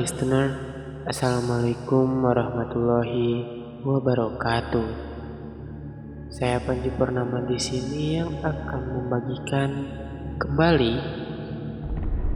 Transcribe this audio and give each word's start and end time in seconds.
Listener, 0.00 0.56
Assalamualaikum 1.04 2.24
warahmatullahi 2.24 3.44
wabarakatuh. 3.84 4.88
Saya 6.32 6.56
Panji 6.64 6.88
Purnama 6.88 7.44
di 7.44 7.60
sini 7.60 8.16
yang 8.16 8.32
akan 8.40 8.80
membagikan 8.96 9.68
kembali 10.40 10.94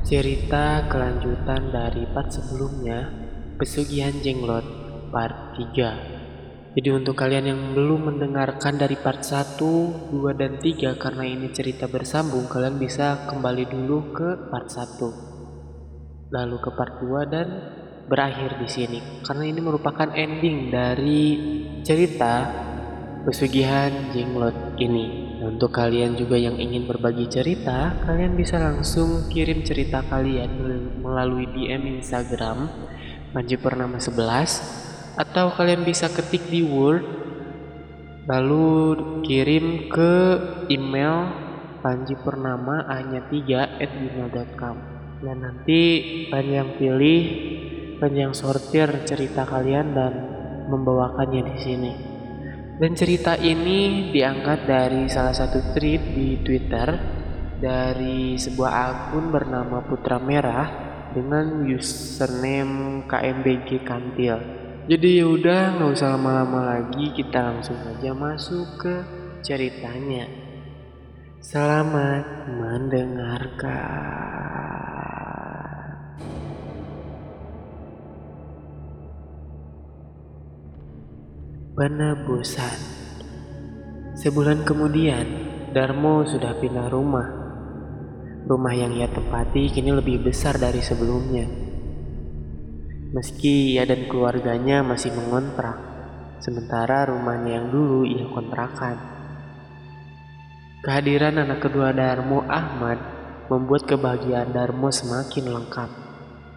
cerita 0.05 0.85
kelanjutan 0.93 1.73
dari 1.73 2.05
part 2.13 2.37
sebelumnya, 2.37 3.09
Pesugihan 3.57 4.13
Jenglot 4.21 4.69
part 5.09 5.57
3. 5.57 6.77
Jadi 6.77 6.89
untuk 6.93 7.17
kalian 7.17 7.49
yang 7.49 7.73
belum 7.73 8.13
mendengarkan 8.13 8.77
dari 8.77 9.01
part 9.01 9.25
1, 9.25 10.13
2, 10.13 10.37
dan 10.37 10.61
3 10.61 11.01
karena 11.01 11.25
ini 11.25 11.49
cerita 11.49 11.89
bersambung, 11.89 12.45
kalian 12.45 12.77
bisa 12.77 13.25
kembali 13.25 13.65
dulu 13.73 14.13
ke 14.13 14.53
part 14.53 14.69
1. 14.69 15.34
Lalu 16.35 16.57
ke 16.59 16.71
part 16.75 16.99
2 16.99 17.31
dan 17.31 17.47
berakhir 18.11 18.59
di 18.59 18.67
sini. 18.67 18.99
Karena 19.23 19.47
ini 19.47 19.61
merupakan 19.63 20.11
ending 20.11 20.75
dari 20.75 21.23
cerita 21.87 22.51
Pesugihan 23.25 24.13
Jenglot 24.13 24.77
ini. 24.77 25.41
Nah, 25.41 25.49
untuk 25.49 25.73
kalian 25.73 26.13
juga 26.13 26.37
yang 26.37 26.61
ingin 26.61 26.85
berbagi 26.85 27.25
cerita, 27.33 27.97
kalian 28.05 28.37
bisa 28.37 28.61
langsung 28.61 29.33
kirim 29.33 29.65
cerita 29.65 30.05
kalian 30.05 30.53
melalui 31.01 31.49
DM 31.49 32.05
Instagram 32.05 32.69
Panji 33.33 33.57
Purnama 33.57 33.97
11 33.97 35.17
atau 35.17 35.57
kalian 35.57 35.89
bisa 35.89 36.13
ketik 36.13 36.53
di 36.53 36.69
Word 36.69 37.03
lalu 38.29 38.95
kirim 39.25 39.89
ke 39.89 40.13
email 40.69 41.33
Panji 41.81 42.17
Purnama 42.21 42.85
hanya 42.93 43.25
3 43.25 43.81
at 43.81 43.91
gmail.com 43.91 44.94
dan 45.25 45.41
nanti 45.41 45.81
Panji 46.29 46.55
yang 46.55 46.77
pilih 46.77 47.21
Panji 47.97 48.21
yang 48.21 48.37
sortir 48.37 49.09
cerita 49.09 49.49
kalian 49.49 49.97
dan 49.97 50.13
membawakannya 50.69 51.43
di 51.49 51.57
sini 51.59 51.93
dan 52.75 52.91
cerita 52.99 53.39
ini 53.39 54.11
diangkat 54.11 54.67
dari 54.67 55.07
salah 55.07 55.33
satu 55.33 55.73
tweet 55.73 56.13
di 56.13 56.43
Twitter 56.43 56.91
dari 57.63 58.35
sebuah 58.35 58.73
akun 58.75 59.31
bernama 59.31 59.79
Putra 59.87 60.19
Merah 60.19 60.67
dengan 61.15 61.63
username 61.63 63.07
KMBG 63.07 63.87
Kantil. 63.87 64.43
Jadi 64.91 65.23
yaudah 65.23 65.79
nggak 65.79 65.91
usah 65.95 66.19
lama-lama 66.19 66.77
lagi 66.77 67.15
kita 67.15 67.41
langsung 67.41 67.79
aja 67.89 68.13
masuk 68.13 68.83
ke 68.83 69.07
ceritanya. 69.47 70.27
Selamat 71.39 72.27
mendengarkan. 72.59 74.74
Penebusan 81.75 82.79
Sebulan 84.15 84.63
kemudian, 84.63 85.27
Darmo 85.75 86.23
sudah 86.23 86.55
pindah 86.63 86.87
rumah. 86.87 87.27
Rumah 88.47 88.75
yang 88.79 88.95
ia 88.95 89.11
tempati 89.11 89.75
kini 89.75 89.91
lebih 89.91 90.23
besar 90.23 90.55
dari 90.55 90.79
sebelumnya. 90.79 91.51
Meski 93.11 93.75
ia 93.75 93.83
dan 93.91 94.07
keluarganya 94.07 94.87
masih 94.87 95.19
mengontrak, 95.19 95.75
sementara 96.39 97.11
rumahnya 97.11 97.59
yang 97.59 97.75
dulu 97.75 98.07
ia 98.07 98.31
kontrakan. 98.31 98.95
Kehadiran 100.79 101.43
anak 101.43 101.59
kedua 101.59 101.91
Darmo 101.91 102.47
Ahmad 102.47 103.03
membuat 103.51 103.91
kebahagiaan 103.91 104.55
Darmo 104.55 104.95
semakin 104.95 105.51
lengkap. 105.51 105.91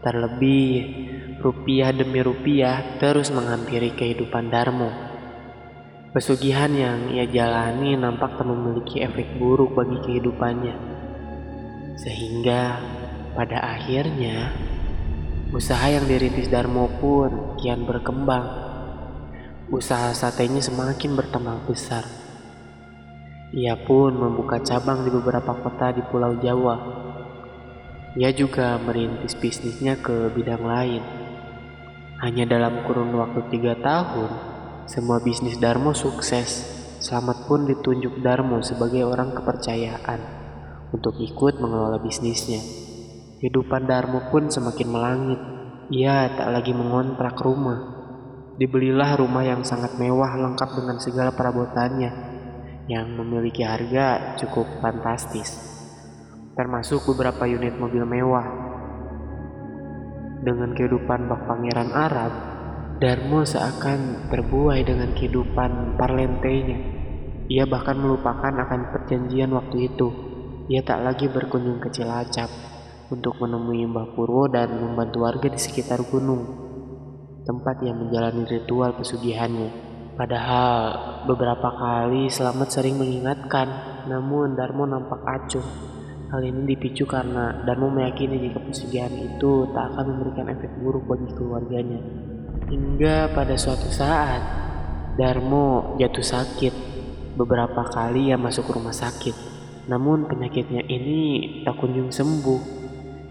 Terlebih, 0.06 0.70
rupiah 1.42 1.90
demi 1.90 2.22
rupiah 2.22 3.02
terus 3.02 3.34
menghampiri 3.34 3.98
kehidupan 3.98 4.54
Darmo. 4.54 5.07
Pesugihan 6.16 6.72
yang 6.72 7.12
ia 7.12 7.28
jalani 7.28 8.00
nampak 8.00 8.40
tak 8.40 8.48
memiliki 8.48 9.04
efek 9.04 9.40
buruk 9.42 9.76
bagi 9.76 10.00
kehidupannya. 10.04 10.76
Sehingga 12.00 12.80
pada 13.36 13.76
akhirnya 13.76 14.54
Usaha 15.48 15.88
yang 15.88 16.04
dirintis 16.12 16.52
Darmo 16.52 16.92
pun 17.00 17.56
kian 17.56 17.88
berkembang. 17.88 18.52
Usaha 19.72 20.12
satenya 20.12 20.60
semakin 20.60 21.16
bertambah 21.16 21.64
besar. 21.72 22.04
Ia 23.56 23.80
pun 23.80 24.12
membuka 24.12 24.60
cabang 24.60 25.08
di 25.08 25.10
beberapa 25.10 25.56
kota 25.56 25.96
di 25.96 26.04
Pulau 26.04 26.36
Jawa. 26.44 26.76
Ia 28.20 28.36
juga 28.36 28.76
merintis 28.76 29.40
bisnisnya 29.40 29.96
ke 30.04 30.36
bidang 30.36 30.68
lain. 30.68 31.04
Hanya 32.20 32.44
dalam 32.44 32.84
kurun 32.84 33.16
waktu 33.16 33.48
tiga 33.48 33.80
tahun, 33.80 34.57
semua 34.88 35.20
bisnis 35.20 35.60
Darmo 35.60 35.92
sukses. 35.92 36.64
Selamat 37.04 37.44
pun 37.44 37.68
ditunjuk 37.68 38.24
Darmo 38.24 38.64
sebagai 38.64 39.04
orang 39.04 39.36
kepercayaan 39.36 40.20
untuk 40.96 41.20
ikut 41.20 41.60
mengelola 41.60 42.00
bisnisnya. 42.00 42.64
Kehidupan 43.44 43.84
Darmo 43.84 44.32
pun 44.32 44.48
semakin 44.48 44.88
melangit. 44.88 45.42
Ia 45.92 46.32
tak 46.40 46.50
lagi 46.56 46.72
mengontrak 46.72 47.36
rumah. 47.44 48.00
Dibelilah 48.56 49.20
rumah 49.20 49.44
yang 49.44 49.68
sangat 49.68 50.00
mewah 50.00 50.40
lengkap 50.40 50.80
dengan 50.80 50.98
segala 51.04 51.36
perabotannya 51.36 52.12
yang 52.88 53.12
memiliki 53.12 53.68
harga 53.68 54.40
cukup 54.40 54.80
fantastis. 54.80 55.52
Termasuk 56.56 57.04
beberapa 57.12 57.44
unit 57.44 57.76
mobil 57.76 58.08
mewah. 58.08 58.48
Dengan 60.48 60.72
kehidupan 60.72 61.28
bak 61.28 61.44
pangeran 61.44 61.92
Arab, 61.92 62.57
Darmo 62.98 63.46
seakan 63.46 64.26
terbuai 64.34 64.82
dengan 64.82 65.14
kehidupan 65.14 66.02
parlentenya. 66.02 66.82
Ia 67.46 67.70
bahkan 67.70 67.94
melupakan 67.94 68.50
akan 68.50 68.90
perjanjian 68.90 69.54
waktu 69.54 69.94
itu. 69.94 70.10
Ia 70.66 70.82
tak 70.82 71.06
lagi 71.06 71.30
berkunjung 71.30 71.78
ke 71.78 71.94
Cilacap 71.94 72.50
untuk 73.14 73.38
menemui 73.38 73.86
Mbah 73.86 74.18
Purwo 74.18 74.50
dan 74.50 74.82
membantu 74.82 75.30
warga 75.30 75.46
di 75.46 75.62
sekitar 75.62 76.10
gunung, 76.10 76.42
tempat 77.46 77.86
yang 77.86 78.02
menjalani 78.02 78.50
ritual 78.50 78.98
pesugihannya. 78.98 79.70
Padahal 80.18 80.78
beberapa 81.30 81.70
kali 81.78 82.34
Selamat 82.34 82.74
sering 82.74 82.98
mengingatkan, 82.98 83.70
namun 84.10 84.58
Darmo 84.58 84.90
nampak 84.90 85.22
acuh. 85.22 85.68
Hal 86.34 86.42
ini 86.42 86.74
dipicu 86.74 87.06
karena 87.06 87.62
Darmo 87.62 87.94
meyakini 87.94 88.42
jika 88.42 88.58
pesugihan 88.58 89.14
itu 89.14 89.70
tak 89.70 89.94
akan 89.94 90.18
memberikan 90.18 90.50
efek 90.50 90.82
buruk 90.82 91.06
bagi 91.06 91.30
keluarganya. 91.38 92.27
Hingga 92.68 93.32
pada 93.32 93.56
suatu 93.56 93.88
saat, 93.88 94.44
Darmo 95.16 95.96
jatuh 95.96 96.20
sakit. 96.20 96.76
Beberapa 97.40 97.88
kali 97.88 98.28
ia 98.28 98.36
masuk 98.36 98.76
rumah 98.76 98.92
sakit, 98.92 99.32
namun 99.88 100.28
penyakitnya 100.28 100.84
ini 100.84 101.64
tak 101.64 101.80
kunjung 101.80 102.12
sembuh. 102.12 102.62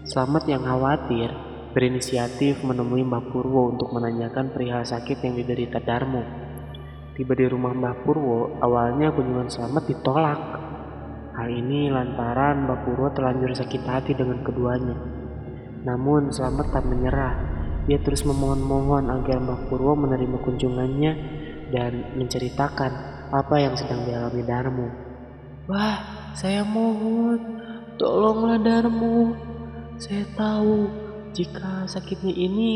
Selamat 0.09 0.49
yang 0.49 0.65
khawatir 0.65 1.29
berinisiatif 1.69 2.65
menemui 2.65 3.05
Mbah 3.05 3.29
Purwo 3.29 3.69
untuk 3.77 3.93
menanyakan 3.93 4.49
perihal 4.57 4.81
sakit 4.81 5.21
yang 5.21 5.37
diderita 5.37 5.85
Darmo. 5.85 6.25
Tiba 7.13 7.37
di 7.37 7.45
rumah 7.45 7.77
Mbah 7.77 7.95
Purwo, 8.01 8.57
awalnya 8.57 9.13
kunjungan 9.13 9.53
Selamat 9.53 9.85
ditolak. 9.85 10.41
Hal 11.37 11.47
ini 11.53 11.93
lantaran 11.93 12.65
Mbah 12.65 12.89
Purwo 12.89 13.13
terlanjur 13.13 13.53
sakit 13.53 13.85
hati 13.85 14.17
dengan 14.17 14.41
keduanya. 14.41 14.97
Namun 15.85 16.33
Selamat 16.33 16.73
tak 16.73 16.89
menyerah. 16.89 17.46
Dia 17.87 18.03
terus 18.03 18.27
memohon-mohon 18.27 19.07
agar 19.07 19.39
Mbah 19.39 19.71
Purwo 19.71 19.95
menerima 19.95 20.43
kunjungannya 20.43 21.11
dan 21.71 22.19
menceritakan 22.19 22.91
apa 23.31 23.55
yang 23.63 23.79
sedang 23.79 24.03
dialami 24.03 24.43
Darmo. 24.43 24.87
Wah, 25.71 26.31
saya 26.35 26.67
mohon, 26.67 27.63
tolonglah 27.95 28.59
Darmo. 28.59 29.35
Saya 29.99 30.27
tahu 30.35 30.91
jika 31.31 31.87
sakitnya 31.87 32.35
ini 32.35 32.69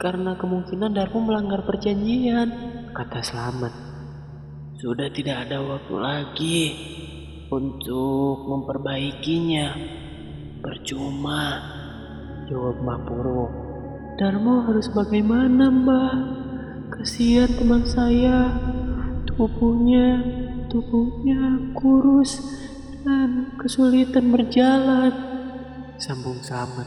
karena 0.00 0.36
kemungkinan 0.36 0.96
Darmo 0.96 1.20
melanggar 1.20 1.64
perjanjian, 1.68 2.48
kata 2.96 3.20
Selamat. 3.20 3.72
Sudah 4.80 5.12
tidak 5.12 5.48
ada 5.48 5.60
waktu 5.60 5.94
lagi 5.96 6.60
untuk 7.48 8.48
memperbaikinya. 8.48 9.66
Percuma, 10.60 11.60
jawab 12.48 12.80
Mbak 12.80 13.00
Purwo. 13.08 13.63
Darmo 14.14 14.62
harus 14.62 14.86
bagaimana 14.94 15.74
mbak? 15.74 16.14
Kasihan 16.94 17.50
teman 17.50 17.82
saya, 17.82 18.46
tubuhnya, 19.26 20.22
tubuhnya 20.70 21.74
kurus 21.74 22.38
dan 23.02 23.58
kesulitan 23.58 24.30
berjalan 24.30 25.10
sambung 25.98 26.38
Slamet. 26.46 26.86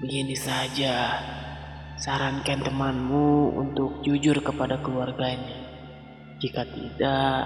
Begini 0.00 0.32
saja, 0.32 1.20
sarankan 2.00 2.64
temanmu 2.64 3.52
untuk 3.52 4.00
jujur 4.00 4.40
kepada 4.40 4.80
keluarganya. 4.80 5.68
Jika 6.40 6.64
tidak, 6.64 7.44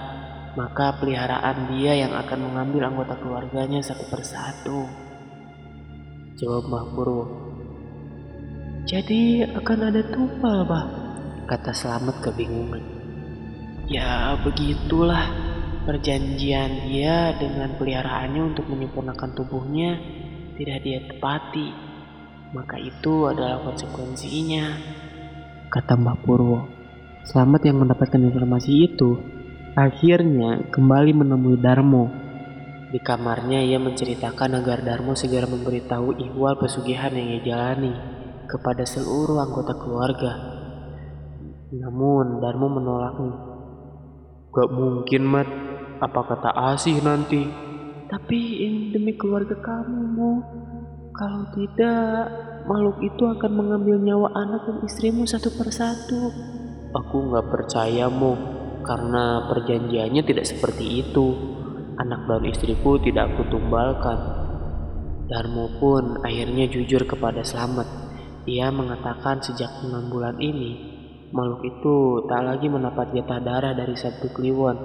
maka 0.54 0.94
peliharaan 0.94 1.74
dia 1.74 2.06
yang 2.06 2.14
akan 2.14 2.54
mengambil 2.54 2.86
anggota 2.86 3.18
keluarganya 3.18 3.82
satu 3.82 4.06
persatu. 4.06 4.86
Jawab 6.38 6.70
Mbah 6.70 6.86
Purwo. 6.94 7.49
Jadi 8.90 9.46
akan 9.46 9.86
ada 9.86 10.02
tumpal, 10.02 10.66
bah, 10.66 10.82
kata 11.46 11.70
Selamat 11.70 12.26
kebingungan. 12.26 12.82
Ya 13.86 14.34
begitulah 14.42 15.30
perjanjian 15.86 16.90
dia 16.90 17.30
dengan 17.38 17.78
peliharaannya 17.78 18.50
untuk 18.50 18.66
menyempurnakan 18.66 19.30
tubuhnya 19.38 19.94
tidak 20.58 20.82
dia 20.82 21.06
tepati. 21.06 21.70
Maka 22.50 22.82
itu 22.82 23.30
adalah 23.30 23.62
konsekuensinya, 23.62 24.74
kata 25.70 25.94
Mbak 25.94 26.26
Purwo. 26.26 26.66
Selamat 27.22 27.70
yang 27.70 27.86
mendapatkan 27.86 28.18
informasi 28.18 28.90
itu 28.90 29.22
akhirnya 29.78 30.66
kembali 30.66 31.14
menemui 31.14 31.62
Darmo. 31.62 32.10
Di 32.90 32.98
kamarnya 32.98 33.62
ia 33.62 33.78
menceritakan 33.78 34.58
agar 34.58 34.82
Darmo 34.82 35.14
segera 35.14 35.46
memberitahu 35.46 36.18
ihwal 36.26 36.58
pesugihan 36.58 37.14
yang 37.14 37.38
ia 37.38 37.54
jalani 37.54 38.18
kepada 38.50 38.82
seluruh 38.82 39.38
anggota 39.38 39.78
keluarga. 39.78 40.32
Namun 41.70 42.42
Darmo 42.42 42.66
menolaknya. 42.66 43.34
Gak 44.50 44.70
mungkin, 44.74 45.22
Mat. 45.22 45.48
Apa 46.02 46.26
kata 46.26 46.50
Asih 46.74 46.98
nanti? 46.98 47.46
Tapi 48.10 48.66
ini 48.66 48.90
demi 48.90 49.14
keluarga 49.14 49.54
kamu, 49.54 50.02
Mo. 50.18 50.32
Kalau 51.14 51.46
tidak, 51.54 52.26
makhluk 52.66 52.98
itu 53.06 53.22
akan 53.22 53.52
mengambil 53.54 54.02
nyawa 54.02 54.34
anak 54.34 54.66
dan 54.66 54.82
istrimu 54.82 55.22
satu 55.22 55.54
persatu. 55.54 56.34
Aku 56.90 57.30
nggak 57.30 57.46
percaya, 57.46 58.10
Mo. 58.10 58.34
Karena 58.82 59.46
perjanjiannya 59.46 60.26
tidak 60.26 60.50
seperti 60.50 61.06
itu. 61.06 61.26
Anak 62.02 62.26
dan 62.26 62.42
istriku 62.50 62.98
tidak 62.98 63.30
aku 63.30 63.46
tumbalkan. 63.46 64.18
Darmo 65.30 65.70
pun 65.78 66.18
akhirnya 66.26 66.66
jujur 66.66 67.06
kepada 67.06 67.46
Slamet. 67.46 68.09
Ia 68.48 68.72
mengatakan 68.72 69.44
sejak 69.44 69.84
enam 69.84 70.08
bulan 70.08 70.40
ini, 70.40 70.80
makhluk 71.28 71.60
itu 71.60 72.24
tak 72.24 72.40
lagi 72.40 72.72
mendapat 72.72 73.12
jatah 73.12 73.40
darah 73.40 73.76
dari 73.76 73.92
satu 73.92 74.32
kliwon. 74.32 74.76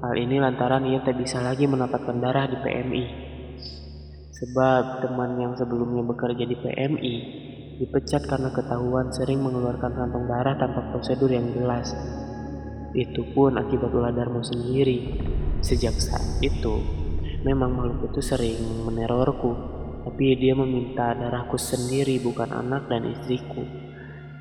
Hal 0.00 0.14
ini 0.16 0.40
lantaran 0.40 0.88
ia 0.88 1.04
tak 1.04 1.20
bisa 1.20 1.44
lagi 1.44 1.68
mendapatkan 1.68 2.16
darah 2.16 2.48
di 2.48 2.56
PMI. 2.56 3.04
Sebab 4.32 5.04
teman 5.04 5.36
yang 5.36 5.52
sebelumnya 5.58 6.06
bekerja 6.06 6.46
di 6.46 6.56
PMI 6.56 7.14
dipecat 7.78 8.24
karena 8.24 8.50
ketahuan 8.54 9.10
sering 9.12 9.42
mengeluarkan 9.42 9.92
kantong 9.92 10.24
darah 10.24 10.56
tanpa 10.56 10.88
prosedur 10.94 11.28
yang 11.28 11.50
jelas. 11.52 11.92
Itu 12.96 13.22
pun 13.36 13.60
akibat 13.60 13.92
ulah 13.92 14.14
Darmo 14.16 14.40
sendiri. 14.40 15.20
Sejak 15.60 15.98
saat 15.98 16.40
itu, 16.40 16.80
memang 17.44 17.74
makhluk 17.74 18.14
itu 18.14 18.20
sering 18.22 18.58
menerorku, 18.86 19.77
tapi 20.04 20.38
dia 20.38 20.54
meminta 20.54 21.14
darahku 21.14 21.58
sendiri 21.58 22.18
bukan 22.22 22.50
anak 22.50 22.86
dan 22.86 23.06
istriku. 23.10 23.62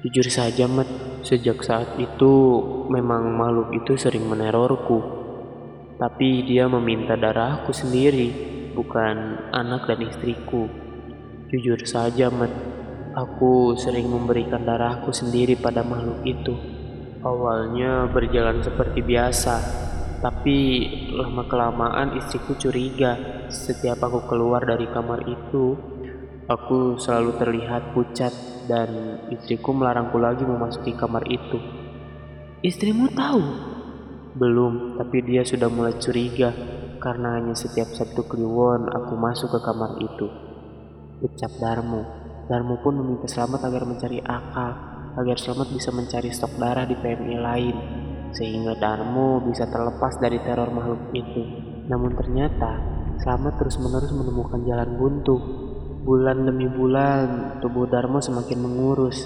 Jujur 0.05 0.29
saja, 0.29 0.69
Mat, 0.69 0.85
sejak 1.25 1.65
saat 1.65 1.97
itu 1.97 2.33
memang 2.87 3.33
makhluk 3.33 3.73
itu 3.73 3.97
sering 3.97 4.29
menerorku. 4.29 5.01
Tapi 5.97 6.45
dia 6.45 6.69
meminta 6.69 7.17
darahku 7.17 7.73
sendiri, 7.73 8.29
bukan 8.77 9.49
anak 9.49 9.89
dan 9.89 10.05
istriku. 10.05 10.69
Jujur 11.49 11.81
saja, 11.89 12.29
Mat, 12.29 12.53
aku 13.17 13.73
sering 13.73 14.05
memberikan 14.05 14.61
darahku 14.61 15.09
sendiri 15.09 15.57
pada 15.57 15.81
makhluk 15.81 16.21
itu. 16.21 16.53
Awalnya 17.25 18.13
berjalan 18.13 18.61
seperti 18.61 19.01
biasa, 19.01 19.55
tapi 20.21 20.57
lama-kelamaan 21.17 22.13
istriku 22.21 22.53
curiga. 22.53 23.36
Setiap 23.47 24.03
aku 24.03 24.27
keluar 24.27 24.63
dari 24.67 24.87
kamar 24.91 25.23
itu, 25.23 25.79
aku 26.51 26.99
selalu 26.99 27.39
terlihat 27.39 27.95
pucat 27.95 28.35
dan 28.67 29.23
istriku 29.31 29.71
melarangku 29.71 30.19
lagi 30.19 30.43
memasuki 30.43 30.91
kamar 30.91 31.23
itu. 31.31 31.55
Istrimu 32.59 33.07
tahu? 33.15 33.41
Belum, 34.35 34.99
tapi 34.99 35.23
dia 35.23 35.47
sudah 35.47 35.71
mulai 35.71 35.95
curiga 35.95 36.51
karena 36.99 37.39
hanya 37.39 37.55
setiap 37.55 37.87
satu 37.95 38.27
kliwon 38.27 38.91
aku 38.91 39.15
masuk 39.15 39.55
ke 39.55 39.59
kamar 39.63 39.95
itu. 40.03 40.27
Ucap 41.23 41.55
Darmo. 41.63 42.03
Darmo 42.51 42.79
pun 42.83 42.99
meminta 42.99 43.31
selamat 43.31 43.63
agar 43.67 43.83
mencari 43.87 44.19
akal 44.23 44.97
agar 45.17 45.37
Selamat 45.41 45.73
bisa 45.73 45.89
mencari 45.89 46.29
stok 46.29 46.61
darah 46.61 46.85
di 46.85 46.93
PMI 46.93 47.35
lain, 47.41 47.75
sehingga 48.37 48.77
Darmo 48.77 49.41
bisa 49.41 49.65
terlepas 49.65 50.21
dari 50.21 50.37
teror 50.45 50.69
makhluk 50.69 51.09
itu. 51.17 51.41
Namun 51.89 52.13
ternyata, 52.13 52.96
Selamat 53.17 53.57
terus-menerus 53.57 54.13
menemukan 54.13 54.61
jalan 54.61 54.93
buntu. 54.93 55.41
Bulan 56.05 56.45
demi 56.45 56.69
bulan, 56.69 57.57
tubuh 57.65 57.89
Darmo 57.89 58.21
semakin 58.21 58.61
mengurus. 58.61 59.25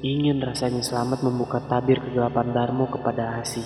Ingin 0.00 0.40
rasanya 0.40 0.80
Selamat 0.80 1.20
membuka 1.20 1.60
tabir 1.60 2.00
kegelapan 2.00 2.56
Darmo 2.56 2.88
kepada 2.88 3.36
Asi. 3.36 3.60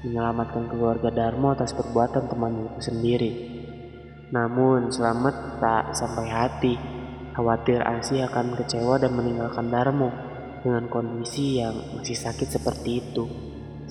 Menyelamatkan 0.00 0.72
keluarga 0.72 1.12
Darmo 1.12 1.52
atas 1.52 1.76
perbuatan 1.76 2.24
temannya 2.32 2.72
itu 2.72 2.80
sendiri. 2.88 3.30
Namun, 4.32 4.88
Selamat 4.88 5.60
tak 5.60 5.92
sampai 5.92 6.26
hati. 6.32 6.74
Khawatir 7.36 7.84
Asi 7.84 8.24
akan 8.24 8.56
kecewa 8.56 8.96
dan 8.96 9.12
meninggalkan 9.12 9.68
Darmo 9.68 10.08
dengan 10.64 10.88
kondisi 10.88 11.60
yang 11.60 11.76
masih 12.00 12.16
sakit 12.16 12.48
seperti 12.48 13.04
itu. 13.04 13.28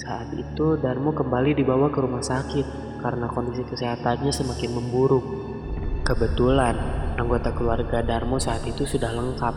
Saat 0.02 0.34
itu 0.34 0.82
Darmo 0.82 1.14
kembali 1.14 1.54
dibawa 1.54 1.94
ke 1.94 2.02
rumah 2.02 2.26
sakit 2.26 2.89
karena 3.00 3.26
kondisi 3.32 3.66
kesehatannya 3.66 4.32
semakin 4.32 4.72
memburuk. 4.76 5.26
Kebetulan 6.06 6.76
anggota 7.20 7.52
keluarga 7.52 8.06
Darmo 8.06 8.38
saat 8.38 8.64
itu 8.68 8.86
sudah 8.86 9.12
lengkap. 9.12 9.56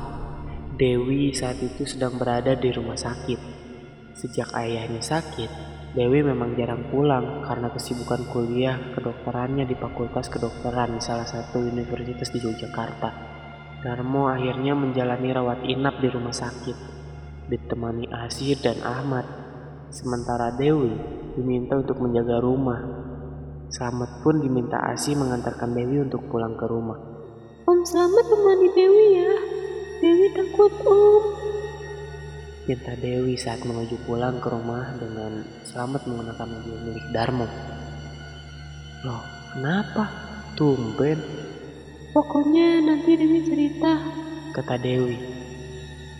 Dewi 0.78 1.30
saat 1.36 1.60
itu 1.60 1.84
sedang 1.84 2.16
berada 2.16 2.56
di 2.56 2.72
rumah 2.72 2.96
sakit. 2.96 3.38
Sejak 4.16 4.50
ayahnya 4.56 5.04
sakit, 5.04 5.50
Dewi 5.92 6.24
memang 6.24 6.56
jarang 6.56 6.88
pulang 6.88 7.44
karena 7.44 7.68
kesibukan 7.68 8.24
kuliah 8.32 8.80
kedokterannya 8.96 9.68
di 9.68 9.76
Fakultas 9.76 10.32
Kedokteran 10.32 10.96
di 10.96 11.02
salah 11.04 11.28
satu 11.28 11.60
universitas 11.60 12.32
di 12.32 12.40
Yogyakarta. 12.40 13.10
Darmo 13.84 14.30
akhirnya 14.30 14.72
menjalani 14.72 15.28
rawat 15.34 15.66
inap 15.68 16.00
di 16.00 16.08
rumah 16.08 16.32
sakit 16.32 16.92
ditemani 17.52 18.08
Asir 18.08 18.56
dan 18.64 18.80
Ahmad. 18.80 19.28
Sementara 19.92 20.56
Dewi 20.56 20.96
diminta 21.36 21.76
untuk 21.76 22.00
menjaga 22.00 22.40
rumah. 22.40 22.80
Selamat 23.72 24.20
pun 24.20 24.36
diminta 24.36 24.76
Asih 24.84 25.16
mengantarkan 25.16 25.72
Dewi 25.72 26.04
untuk 26.04 26.28
pulang 26.28 26.52
ke 26.60 26.68
rumah. 26.68 27.00
Om 27.64 27.80
Selamat 27.88 28.28
temani 28.28 28.68
Dewi 28.76 29.08
ya. 29.16 29.32
Dewi 30.04 30.28
takut 30.36 30.72
Om. 30.84 31.24
Minta 32.68 32.92
Dewi 33.00 33.32
saat 33.40 33.64
menuju 33.64 33.96
pulang 34.04 34.44
ke 34.44 34.52
rumah 34.52 34.92
dengan 35.00 35.40
Selamat 35.64 36.04
menggunakan 36.04 36.52
mobil 36.52 36.76
milik 36.84 37.06
Darmo. 37.16 37.48
Loh, 39.08 39.24
kenapa? 39.56 40.04
Tumben. 40.52 41.24
Pokoknya 42.12 42.76
nanti 42.84 43.16
Dewi 43.16 43.40
cerita, 43.40 44.04
kata 44.52 44.76
Dewi. 44.76 45.16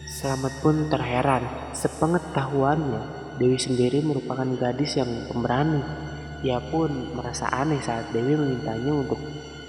Selamat 0.08 0.56
pun 0.64 0.88
terheran, 0.88 1.44
sepengetahuannya 1.76 3.36
Dewi 3.36 3.60
sendiri 3.60 4.00
merupakan 4.00 4.48
gadis 4.56 4.96
yang 4.96 5.28
pemberani. 5.28 6.11
Ia 6.42 6.58
pun 6.58 7.14
merasa 7.14 7.46
aneh 7.46 7.78
saat 7.78 8.10
Dewi 8.10 8.34
memintanya 8.34 8.90
untuk 8.90 9.22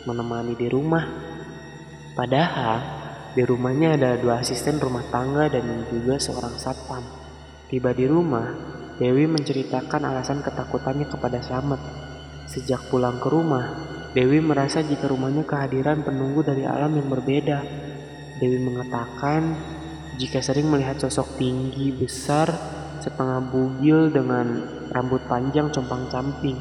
menemani 0.10 0.58
di 0.58 0.65
rumah. 0.65 1.06
Padahal 2.18 2.82
di 3.34 3.42
rumahnya 3.46 3.98
ada 3.98 4.18
dua 4.18 4.42
asisten 4.42 4.82
rumah 4.82 5.06
tangga 5.13 5.50
dan 5.53 5.86
juga 5.89 6.18
seorang 6.18 6.58
satpam. 6.58 7.06
Tiba 7.70 7.94
di 7.94 8.06
rumah, 8.10 8.53
Dewi 8.98 9.25
menceritakan 9.25 10.01
alasan 10.06 10.42
ketakutannya 10.42 11.10
kepada 11.10 11.42
Slamet. 11.42 11.82
Sejak 12.50 12.89
pulang 12.89 13.18
ke 13.18 13.30
rumah, 13.30 13.74
Dewi 14.13 14.38
merasa 14.42 14.86
jika 14.86 15.10
rumahnya 15.10 15.42
kehadiran 15.46 16.06
penunggu 16.06 16.46
dari 16.46 16.65
alam 16.65 16.94
yang 16.94 17.10
berbeda. 17.10 17.65
Dewi 18.38 18.62
mengatakan 18.62 19.58
jika 20.22 20.42
sering 20.42 20.70
melihat 20.70 21.01
sosok 21.01 21.42
tinggi 21.42 21.89
besar 21.89 22.53
setengah 23.03 23.43
bugil 23.51 24.07
dengan 24.07 24.63
rambut 24.95 25.19
panjang 25.27 25.67
compang-camping. 25.67 26.55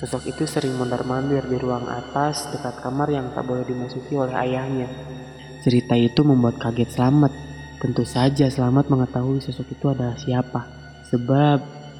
Sosok 0.00 0.32
itu 0.32 0.48
sering 0.48 0.72
mondar-mandir 0.80 1.44
di 1.44 1.60
ruang 1.60 1.84
atas 1.86 2.48
dekat 2.48 2.80
kamar 2.80 3.12
yang 3.12 3.28
tak 3.36 3.44
boleh 3.44 3.68
dimasuki 3.68 4.16
oleh 4.16 4.32
ayahnya. 4.32 4.88
Cerita 5.60 5.92
itu 5.94 6.24
membuat 6.24 6.56
kaget 6.56 6.88
Slamet. 6.96 7.32
Tentu 7.78 8.08
saja 8.08 8.48
Slamet 8.48 8.88
mengetahui 8.88 9.44
sosok 9.44 9.68
itu 9.68 9.86
adalah 9.92 10.16
siapa. 10.16 10.64
Sebab 11.12 11.58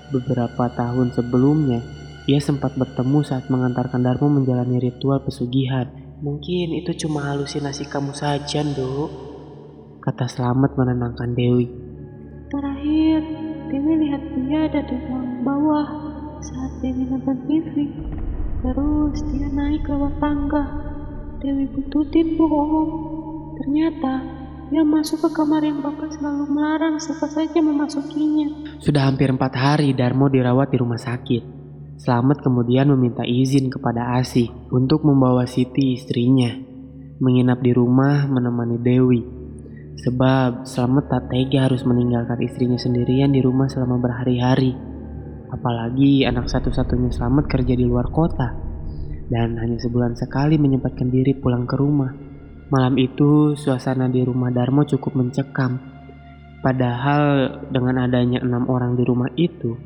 beberapa 0.08 0.64
tahun 0.72 1.12
sebelumnya 1.12 1.84
ia 2.24 2.40
sempat 2.40 2.72
bertemu 2.80 3.20
saat 3.20 3.52
mengantarkan 3.52 4.00
Darmo 4.00 4.32
menjalani 4.32 4.80
ritual 4.80 5.20
pesugihan. 5.20 5.92
Mungkin 6.24 6.72
itu 6.72 6.96
cuma 7.04 7.28
halusinasi 7.28 7.84
kamu 7.84 8.16
saja, 8.16 8.64
Nduk 8.64 9.34
kata 10.04 10.28
Selamat 10.28 10.76
menenangkan 10.76 11.32
Dewi. 11.32 11.66
Terakhir, 12.52 13.13
Dewi 13.75 14.07
lihat 14.07 14.23
dia 14.38 14.71
ada 14.71 14.87
di 14.87 14.95
ruang 15.02 15.43
bawah 15.43 15.83
saat 16.38 16.78
Dewi 16.78 17.11
nonton 17.11 17.43
TV. 17.50 17.90
Terus 18.62 19.19
dia 19.35 19.50
naik 19.50 19.90
lewat 19.90 20.14
tangga. 20.23 20.62
Dewi 21.43 21.66
bututin 21.75 22.38
bohong. 22.38 22.90
Ternyata 23.59 24.47
Dia 24.71 24.87
masuk 24.87 25.26
ke 25.26 25.31
kamar 25.35 25.66
yang 25.66 25.83
Bapak 25.83 26.07
selalu 26.14 26.54
melarang 26.54 27.02
siapa 27.02 27.26
saja 27.26 27.59
memasukinya. 27.59 28.78
Sudah 28.78 29.11
hampir 29.11 29.26
empat 29.26 29.59
hari 29.59 29.90
Darmo 29.90 30.31
dirawat 30.31 30.71
di 30.71 30.78
rumah 30.78 30.97
sakit. 30.97 31.43
Selamat 31.99 32.47
kemudian 32.47 32.95
meminta 32.95 33.26
izin 33.26 33.75
kepada 33.75 34.23
Asih 34.23 34.54
untuk 34.71 35.02
membawa 35.02 35.50
Siti 35.50 35.99
istrinya 35.99 36.54
menginap 37.19 37.59
di 37.59 37.75
rumah 37.75 38.31
menemani 38.31 38.78
Dewi. 38.78 39.43
Sebab 39.94 40.66
Selamat 40.66 41.06
tak 41.06 41.30
tega 41.30 41.70
harus 41.70 41.86
meninggalkan 41.86 42.42
istrinya 42.42 42.74
sendirian 42.74 43.30
di 43.30 43.38
rumah 43.38 43.70
selama 43.70 44.02
berhari-hari. 44.02 44.74
Apalagi 45.54 46.26
anak 46.26 46.50
satu-satunya 46.50 47.14
Selamat 47.14 47.46
kerja 47.46 47.78
di 47.78 47.86
luar 47.86 48.10
kota 48.10 48.58
dan 49.30 49.54
hanya 49.56 49.78
sebulan 49.78 50.18
sekali 50.18 50.58
menyempatkan 50.58 51.14
diri 51.14 51.38
pulang 51.38 51.62
ke 51.62 51.78
rumah. 51.78 52.10
Malam 52.74 52.98
itu 52.98 53.54
suasana 53.54 54.10
di 54.10 54.26
rumah 54.26 54.50
Darmo 54.50 54.82
cukup 54.82 55.14
mencekam. 55.14 55.78
Padahal 56.58 57.54
dengan 57.70 58.02
adanya 58.02 58.42
enam 58.42 58.66
orang 58.66 58.98
di 58.98 59.04
rumah 59.06 59.30
itu, 59.38 59.78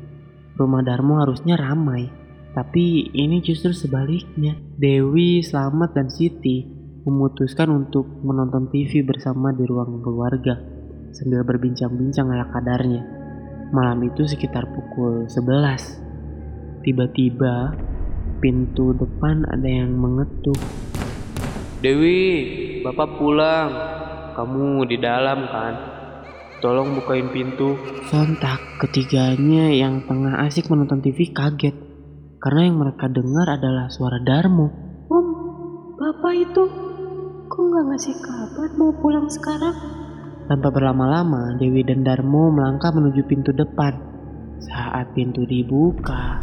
rumah 0.57 0.81
Darmo 0.81 1.21
harusnya 1.21 1.53
ramai. 1.53 2.09
Tapi 2.49 3.13
ini 3.13 3.45
justru 3.45 3.77
sebaliknya. 3.77 4.57
Dewi, 4.79 5.45
Slamet, 5.45 5.93
dan 5.93 6.09
Siti 6.09 6.78
memutuskan 7.07 7.71
untuk 7.71 8.07
menonton 8.23 8.67
TV 8.71 9.03
bersama 9.05 9.55
di 9.55 9.63
ruang 9.63 10.03
keluarga 10.03 10.79
sambil 11.13 11.43
berbincang-bincang 11.45 12.29
ala 12.29 12.47
kadarnya. 12.51 13.03
Malam 13.69 14.01
itu 14.05 14.25
sekitar 14.25 14.65
pukul 14.73 15.29
11. 15.29 16.81
Tiba-tiba 16.81 17.75
pintu 18.41 18.97
depan 18.97 19.45
ada 19.45 19.67
yang 19.69 19.93
mengetuk. 19.93 20.57
Dewi, 21.79 22.23
Bapak 22.81 23.19
pulang. 23.21 23.71
Kamu 24.33 24.87
di 24.87 24.97
dalam 24.97 25.45
kan? 25.51 25.73
Tolong 26.63 26.95
bukain 26.95 27.31
pintu. 27.31 27.75
Sontak 28.07 28.59
ketiganya 28.83 29.71
yang 29.71 30.03
tengah 30.07 30.43
asik 30.47 30.67
menonton 30.71 31.03
TV 31.03 31.31
kaget. 31.31 31.75
Karena 32.39 32.71
yang 32.71 32.79
mereka 32.79 33.11
dengar 33.11 33.47
adalah 33.59 33.91
suara 33.91 34.19
Darmo. 34.23 34.71
Om, 35.11 35.27
Bapak 35.99 36.33
itu 36.35 36.88
kok 37.59 37.67
nggak 37.75 37.87
ngasih 37.91 38.15
kabar 38.23 38.71
mau 38.79 38.95
pulang 38.95 39.27
sekarang? 39.27 39.75
Tanpa 40.47 40.71
berlama-lama, 40.71 41.59
Dewi 41.59 41.83
dan 41.83 42.07
Darmo 42.07 42.47
melangkah 42.55 42.95
menuju 42.95 43.27
pintu 43.27 43.51
depan. 43.51 43.99
Saat 44.63 45.11
pintu 45.11 45.43
dibuka, 45.43 46.39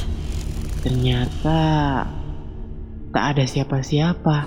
ternyata 0.85 1.61
tak 3.17 3.25
ada 3.33 3.49
siapa-siapa. 3.49 4.45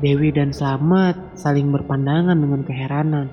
Dewi 0.00 0.32
dan 0.32 0.56
Slamet 0.56 1.36
saling 1.36 1.68
berpandangan 1.68 2.40
dengan 2.40 2.64
keheranan. 2.64 3.28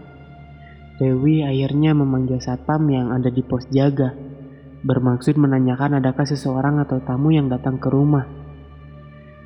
Dewi 1.00 1.40
akhirnya 1.40 1.96
memanggil 1.96 2.44
satpam 2.44 2.84
yang 2.92 3.16
ada 3.16 3.32
di 3.32 3.48
pos 3.48 3.64
jaga, 3.72 4.12
bermaksud 4.84 5.40
menanyakan 5.40 6.04
adakah 6.04 6.28
seseorang 6.28 6.84
atau 6.84 7.00
tamu 7.00 7.32
yang 7.32 7.48
datang 7.48 7.80
ke 7.80 7.88
rumah. 7.88 8.28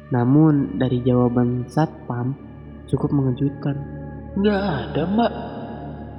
Namun 0.09 0.81
dari 0.81 1.05
jawaban 1.05 1.69
satpam 1.69 2.49
cukup 2.89 3.13
mengejutkan. 3.13 3.77
Nggak 4.35 4.61
ada 4.61 5.01
mbak, 5.05 5.33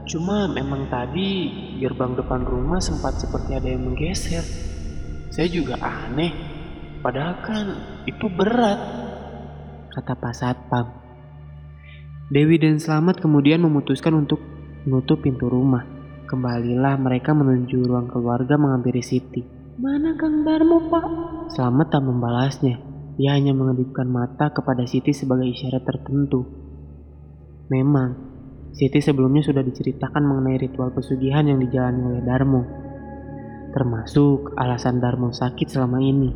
cuma 0.06 0.46
memang 0.50 0.86
tadi 0.86 1.50
gerbang 1.82 2.14
depan 2.14 2.46
rumah 2.46 2.78
sempat 2.78 3.18
seperti 3.18 3.58
ada 3.58 3.68
yang 3.68 3.86
menggeser. 3.86 4.42
Saya 5.30 5.46
juga 5.46 5.78
aneh, 5.78 6.32
padahal 7.02 7.34
kan 7.42 7.66
itu 8.06 8.26
berat 8.30 8.80
kata 9.90 10.14
Pak 10.14 10.34
Satpam. 10.34 10.86
Dewi 12.30 12.62
dan 12.62 12.78
Slamet 12.78 13.18
kemudian 13.18 13.58
memutuskan 13.58 14.14
untuk 14.14 14.38
menutup 14.86 15.18
pintu 15.18 15.50
rumah. 15.50 15.82
Kembalilah 16.30 16.94
mereka 16.94 17.34
menuju 17.34 17.90
ruang 17.90 18.06
keluarga 18.06 18.54
menghampiri 18.54 19.02
Siti. 19.02 19.42
Mana 19.82 20.14
Kang 20.14 20.46
Darmo, 20.46 20.78
Pak? 20.86 21.04
Slamet 21.50 21.90
tak 21.90 22.06
membalasnya. 22.06 22.78
Dia 23.18 23.34
hanya 23.34 23.50
mengedipkan 23.50 24.06
mata 24.06 24.54
kepada 24.54 24.86
Siti 24.86 25.10
sebagai 25.10 25.50
isyarat 25.50 25.82
tertentu. 25.82 26.60
Memang, 27.70 28.30
Siti 28.70 29.02
sebelumnya 29.02 29.42
sudah 29.42 29.62
diceritakan 29.62 30.22
mengenai 30.26 30.58
ritual 30.58 30.94
pesugihan 30.94 31.46
yang 31.46 31.58
dijalani 31.58 32.02
oleh 32.02 32.22
Darmo. 32.22 32.62
Termasuk 33.70 34.58
alasan 34.58 34.98
Darmo 34.98 35.30
sakit 35.30 35.70
selama 35.70 36.02
ini. 36.02 36.30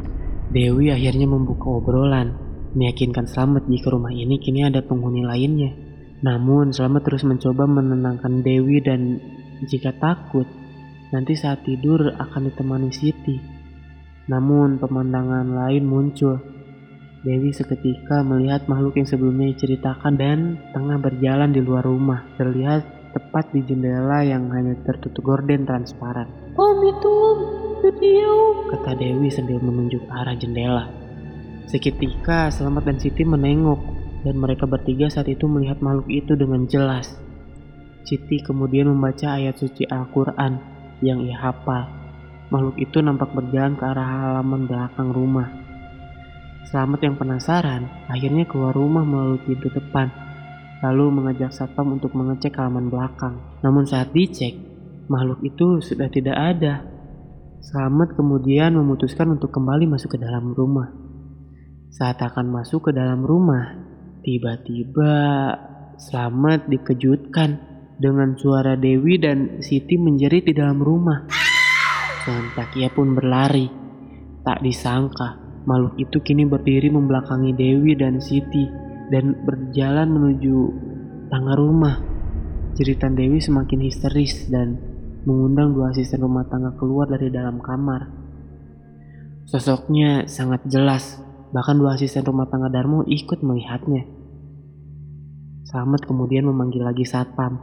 Dewi 0.50 0.94
akhirnya 0.94 1.26
membuka 1.26 1.66
obrolan 1.66 2.34
meyakinkan 2.74 3.30
Slamet 3.30 3.66
jika 3.70 3.90
rumah 3.90 4.10
ini 4.10 4.38
kini 4.42 4.66
ada 4.66 4.82
penghuni 4.82 5.22
lainnya. 5.22 5.74
Namun 6.22 6.74
Slamet 6.74 7.06
terus 7.06 7.22
mencoba 7.22 7.66
menenangkan 7.66 8.42
Dewi 8.42 8.82
dan 8.82 9.18
jika 9.66 9.94
takut, 9.94 10.46
nanti 11.14 11.38
saat 11.38 11.62
tidur 11.62 12.14
akan 12.18 12.50
ditemani 12.50 12.90
Siti. 12.90 13.38
Namun 14.26 14.82
pemandangan 14.82 15.46
lain 15.54 15.84
muncul. 15.86 16.38
Dewi 17.25 17.57
seketika 17.57 18.21
melihat 18.21 18.69
makhluk 18.69 19.00
yang 19.00 19.09
sebelumnya 19.09 19.57
diceritakan 19.57 20.12
dan 20.21 20.61
tengah 20.76 21.00
berjalan 21.00 21.57
di 21.57 21.64
luar 21.64 21.81
rumah. 21.81 22.21
Terlihat 22.37 22.85
tepat 23.16 23.49
di 23.49 23.64
jendela 23.64 24.21
yang 24.21 24.52
hanya 24.52 24.76
tertutup 24.85 25.25
gorden 25.25 25.64
transparan. 25.64 26.28
Om 26.52 26.78
itu 26.85 27.09
om, 27.09 27.38
itu 27.81 28.07
om. 28.28 28.57
Kata 28.76 28.93
Dewi 29.00 29.33
sambil 29.33 29.57
menunjuk 29.57 30.04
arah 30.12 30.37
jendela. 30.37 30.93
Seketika 31.64 32.52
Selamat 32.52 32.93
dan 32.93 33.00
Siti 33.00 33.25
menengok 33.25 33.81
dan 34.21 34.37
mereka 34.37 34.69
bertiga 34.69 35.09
saat 35.09 35.33
itu 35.33 35.49
melihat 35.49 35.81
makhluk 35.81 36.12
itu 36.12 36.37
dengan 36.37 36.69
jelas. 36.69 37.16
Siti 38.04 38.45
kemudian 38.45 38.93
membaca 38.93 39.40
ayat 39.40 39.57
suci 39.57 39.88
Al-Quran 39.88 40.61
yang 41.00 41.25
ia 41.25 41.40
hafal. 41.40 41.88
Makhluk 42.52 42.76
itu 42.76 43.00
nampak 43.00 43.33
berjalan 43.33 43.81
ke 43.81 43.85
arah 43.88 44.04
halaman 44.04 44.69
belakang 44.69 45.09
rumah. 45.09 45.49
Selamat 46.64 47.00
yang 47.04 47.21
penasaran 47.21 48.09
akhirnya 48.09 48.49
keluar 48.49 48.73
rumah 48.73 49.04
melalui 49.04 49.37
pintu 49.44 49.68
depan, 49.68 50.09
lalu 50.80 51.12
mengajak 51.12 51.52
satpam 51.52 51.92
untuk 51.92 52.16
mengecek 52.16 52.56
halaman 52.56 52.88
belakang. 52.88 53.37
Namun 53.61 53.85
saat 53.85 54.16
dicek, 54.16 54.56
makhluk 55.12 55.44
itu 55.44 55.85
sudah 55.85 56.09
tidak 56.09 56.33
ada. 56.33 56.80
Selamat 57.61 58.16
kemudian 58.16 58.76
memutuskan 58.80 59.37
untuk 59.37 59.52
kembali 59.52 59.88
masuk 59.92 60.16
ke 60.16 60.18
dalam 60.21 60.56
rumah. 60.56 60.88
Saat 61.92 62.25
akan 62.25 62.49
masuk 62.49 62.88
ke 62.88 62.90
dalam 62.97 63.21
rumah, 63.21 63.76
tiba-tiba 64.25 65.12
Slamet 66.00 66.66
dikejutkan 66.66 67.50
dengan 68.00 68.35
suara 68.35 68.75
Dewi 68.75 69.21
dan 69.21 69.61
Siti 69.62 70.00
menjerit 70.00 70.49
di 70.49 70.54
dalam 70.56 70.80
rumah. 70.83 71.28
Sontak 72.25 72.73
ia 72.75 72.88
pun 72.90 73.14
berlari. 73.14 73.68
Tak 74.44 74.61
disangka, 74.61 75.43
makhluk 75.64 75.97
itu 76.00 76.21
kini 76.21 76.44
berdiri 76.49 76.88
membelakangi 76.92 77.52
Dewi 77.56 77.97
dan 77.97 78.21
Siti 78.21 78.68
dan 79.12 79.44
berjalan 79.44 80.09
menuju 80.09 80.56
tangga 81.28 81.54
rumah. 81.56 81.97
Jeritan 82.75 83.14
Dewi 83.14 83.38
semakin 83.38 83.80
histeris 83.87 84.50
dan 84.50 84.76
mengundang 85.25 85.73
dua 85.73 85.94
asisten 85.94 86.21
rumah 86.21 86.44
tangga 86.50 86.75
keluar 86.75 87.06
dari 87.06 87.30
dalam 87.30 87.62
kamar. 87.62 88.11
Sosoknya 89.47 90.26
sangat 90.26 90.66
jelas 90.66 91.23
Bahkan 91.54 91.78
dua 91.78 91.94
asisten 91.94 92.26
rumah 92.26 92.50
tangga 92.50 92.66
Darmo 92.66 93.06
ikut 93.06 93.38
melihatnya. 93.47 94.02
Selamat 95.71 96.02
kemudian 96.02 96.50
memanggil 96.50 96.83
lagi 96.83 97.06
satpam. 97.06 97.62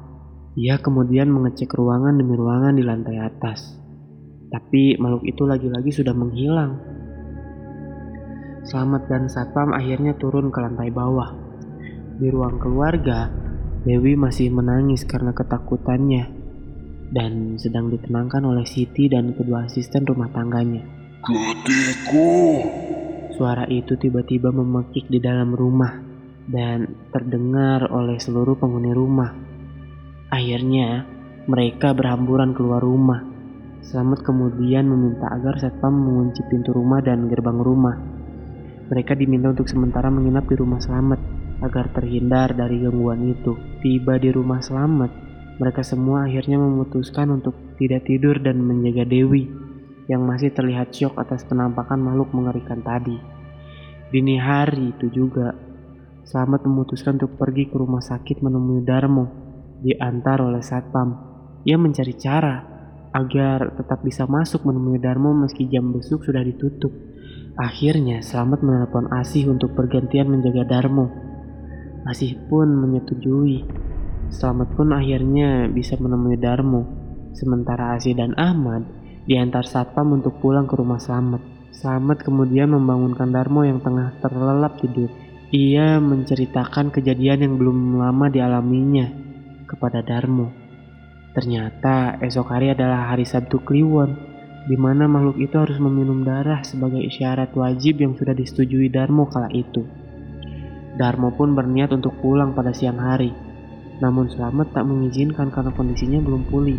Ia 0.56 0.80
kemudian 0.80 1.28
mengecek 1.28 1.76
ruangan 1.76 2.16
demi 2.16 2.40
ruangan 2.40 2.72
di 2.72 2.88
lantai 2.88 3.20
atas. 3.20 3.76
Tapi 4.48 4.96
makhluk 4.96 5.28
itu 5.28 5.44
lagi-lagi 5.44 5.92
sudah 5.92 6.16
menghilang. 6.16 6.72
Selamat 8.62 9.10
dan 9.10 9.26
satpam 9.26 9.74
akhirnya 9.74 10.14
turun 10.22 10.54
ke 10.54 10.62
lantai 10.62 10.94
bawah. 10.94 11.34
Di 12.22 12.30
ruang 12.30 12.62
keluarga, 12.62 13.34
Dewi 13.82 14.14
masih 14.14 14.54
menangis 14.54 15.02
karena 15.10 15.34
ketakutannya 15.34 16.30
dan 17.10 17.58
sedang 17.58 17.90
ditenangkan 17.90 18.46
oleh 18.46 18.64
Siti 18.70 19.10
dan 19.10 19.34
kedua 19.34 19.66
asisten 19.66 20.06
rumah 20.06 20.30
tangganya. 20.30 20.86
Ketiku, 21.26 22.62
Suara 23.34 23.66
itu 23.66 23.98
tiba-tiba 23.98 24.54
memekik 24.54 25.10
di 25.10 25.18
dalam 25.18 25.58
rumah 25.58 25.98
dan 26.46 27.10
terdengar 27.10 27.90
oleh 27.90 28.22
seluruh 28.22 28.54
penghuni 28.54 28.94
rumah. 28.94 29.34
Akhirnya, 30.30 31.10
mereka 31.50 31.98
berhamburan 31.98 32.54
keluar 32.54 32.86
rumah. 32.86 33.26
Selamat 33.82 34.22
kemudian 34.22 34.86
meminta 34.86 35.26
agar 35.34 35.58
satpam 35.58 35.90
mengunci 35.90 36.46
pintu 36.54 36.70
rumah 36.70 37.02
dan 37.02 37.26
gerbang 37.26 37.58
rumah. 37.58 38.11
Mereka 38.92 39.16
diminta 39.16 39.56
untuk 39.56 39.72
sementara 39.72 40.12
menginap 40.12 40.52
di 40.52 40.60
rumah 40.60 40.84
Selamat 40.84 41.24
agar 41.64 41.96
terhindar 41.96 42.52
dari 42.52 42.84
gangguan 42.84 43.24
itu. 43.24 43.56
Tiba 43.80 44.20
di 44.20 44.28
rumah 44.36 44.60
Selamat, 44.60 45.08
mereka 45.64 45.80
semua 45.80 46.28
akhirnya 46.28 46.60
memutuskan 46.60 47.32
untuk 47.32 47.56
tidak 47.80 48.04
tidur 48.04 48.36
dan 48.44 48.60
menjaga 48.60 49.08
Dewi 49.08 49.48
yang 50.12 50.28
masih 50.28 50.52
terlihat 50.52 50.92
syok 50.92 51.16
atas 51.24 51.48
penampakan 51.48 52.04
makhluk 52.04 52.36
mengerikan 52.36 52.84
tadi. 52.84 53.16
Dini 54.12 54.36
hari 54.36 54.92
itu 54.92 55.08
juga, 55.08 55.56
Selamat 56.28 56.68
memutuskan 56.68 57.16
untuk 57.16 57.40
pergi 57.40 57.72
ke 57.72 57.76
rumah 57.80 58.04
sakit 58.04 58.44
menemui 58.44 58.84
Darmo. 58.84 59.26
diantar 59.82 60.46
oleh 60.46 60.62
satpam. 60.62 61.10
Ia 61.66 61.74
mencari 61.74 62.14
cara 62.14 62.62
agar 63.10 63.74
tetap 63.74 64.06
bisa 64.06 64.30
masuk 64.30 64.62
menemui 64.62 65.02
Darmo 65.02 65.34
meski 65.34 65.66
jam 65.66 65.90
besuk 65.90 66.22
sudah 66.22 66.46
ditutup. 66.46 67.11
Akhirnya 67.60 68.24
Selamat 68.24 68.64
menelpon 68.64 69.12
Asih 69.12 69.52
untuk 69.52 69.76
bergantian 69.76 70.32
menjaga 70.32 70.64
Darmo. 70.64 71.12
Asih 72.08 72.40
pun 72.48 72.72
menyetujui. 72.80 73.68
Selamat 74.32 74.72
pun 74.80 74.96
akhirnya 74.96 75.68
bisa 75.68 76.00
menemui 76.00 76.40
Darmo. 76.40 76.88
Sementara 77.36 78.00
Asih 78.00 78.16
dan 78.16 78.32
Ahmad 78.40 78.88
diantar 79.28 79.68
satpam 79.68 80.16
untuk 80.16 80.40
pulang 80.40 80.64
ke 80.64 80.80
rumah 80.80 80.96
Selamat. 81.04 81.44
Selamat 81.76 82.24
kemudian 82.24 82.72
membangunkan 82.72 83.28
Darmo 83.36 83.68
yang 83.68 83.84
tengah 83.84 84.16
terlelap 84.24 84.80
tidur. 84.80 85.12
Ia 85.52 86.00
menceritakan 86.00 86.96
kejadian 86.96 87.44
yang 87.44 87.54
belum 87.60 88.00
lama 88.00 88.32
dialaminya 88.32 89.12
kepada 89.68 90.00
Darmo. 90.00 90.48
Ternyata 91.36 92.16
esok 92.24 92.48
hari 92.48 92.72
adalah 92.72 93.12
hari 93.12 93.28
Sabtu 93.28 93.60
Kliwon, 93.60 94.31
di 94.70 94.78
mana 94.78 95.10
makhluk 95.10 95.42
itu 95.42 95.58
harus 95.58 95.82
meminum 95.82 96.22
darah 96.22 96.62
sebagai 96.62 97.02
isyarat 97.02 97.50
wajib 97.58 97.98
yang 97.98 98.14
sudah 98.14 98.38
disetujui 98.38 98.94
Darmo 98.94 99.26
kala 99.26 99.50
itu. 99.50 99.82
Darmo 101.02 101.34
pun 101.34 101.58
berniat 101.58 101.90
untuk 101.98 102.14
pulang 102.22 102.54
pada 102.54 102.70
siang 102.70 103.02
hari, 103.02 103.34
namun 104.04 104.30
Selamat 104.30 104.70
tak 104.74 104.86
mengizinkan 104.86 105.50
karena 105.50 105.74
kondisinya 105.74 106.22
belum 106.22 106.46
pulih. 106.46 106.78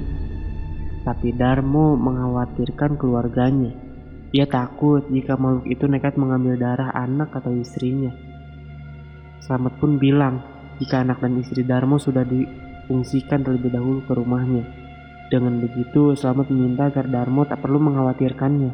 Tapi 1.03 1.35
Darmo 1.35 1.99
mengkhawatirkan 1.99 2.95
keluarganya. 2.95 3.75
Ia 4.31 4.47
takut 4.47 5.03
jika 5.11 5.35
makhluk 5.35 5.67
itu 5.67 5.85
nekat 5.91 6.15
mengambil 6.15 6.55
darah 6.55 6.95
anak 6.95 7.35
atau 7.35 7.51
istrinya. 7.53 8.15
Selamat 9.43 9.75
pun 9.83 9.99
bilang 9.99 10.39
jika 10.79 11.03
anak 11.03 11.19
dan 11.19 11.37
istri 11.43 11.67
Darmo 11.67 11.99
sudah 11.99 12.23
difungsikan 12.23 13.43
terlebih 13.43 13.75
dahulu 13.75 14.01
ke 14.07 14.13
rumahnya. 14.15 14.82
Dengan 15.33 15.65
begitu, 15.65 16.13
Selamat 16.13 16.53
meminta 16.53 16.93
agar 16.93 17.09
Darmo 17.09 17.49
tak 17.49 17.65
perlu 17.65 17.81
mengkhawatirkannya. 17.81 18.73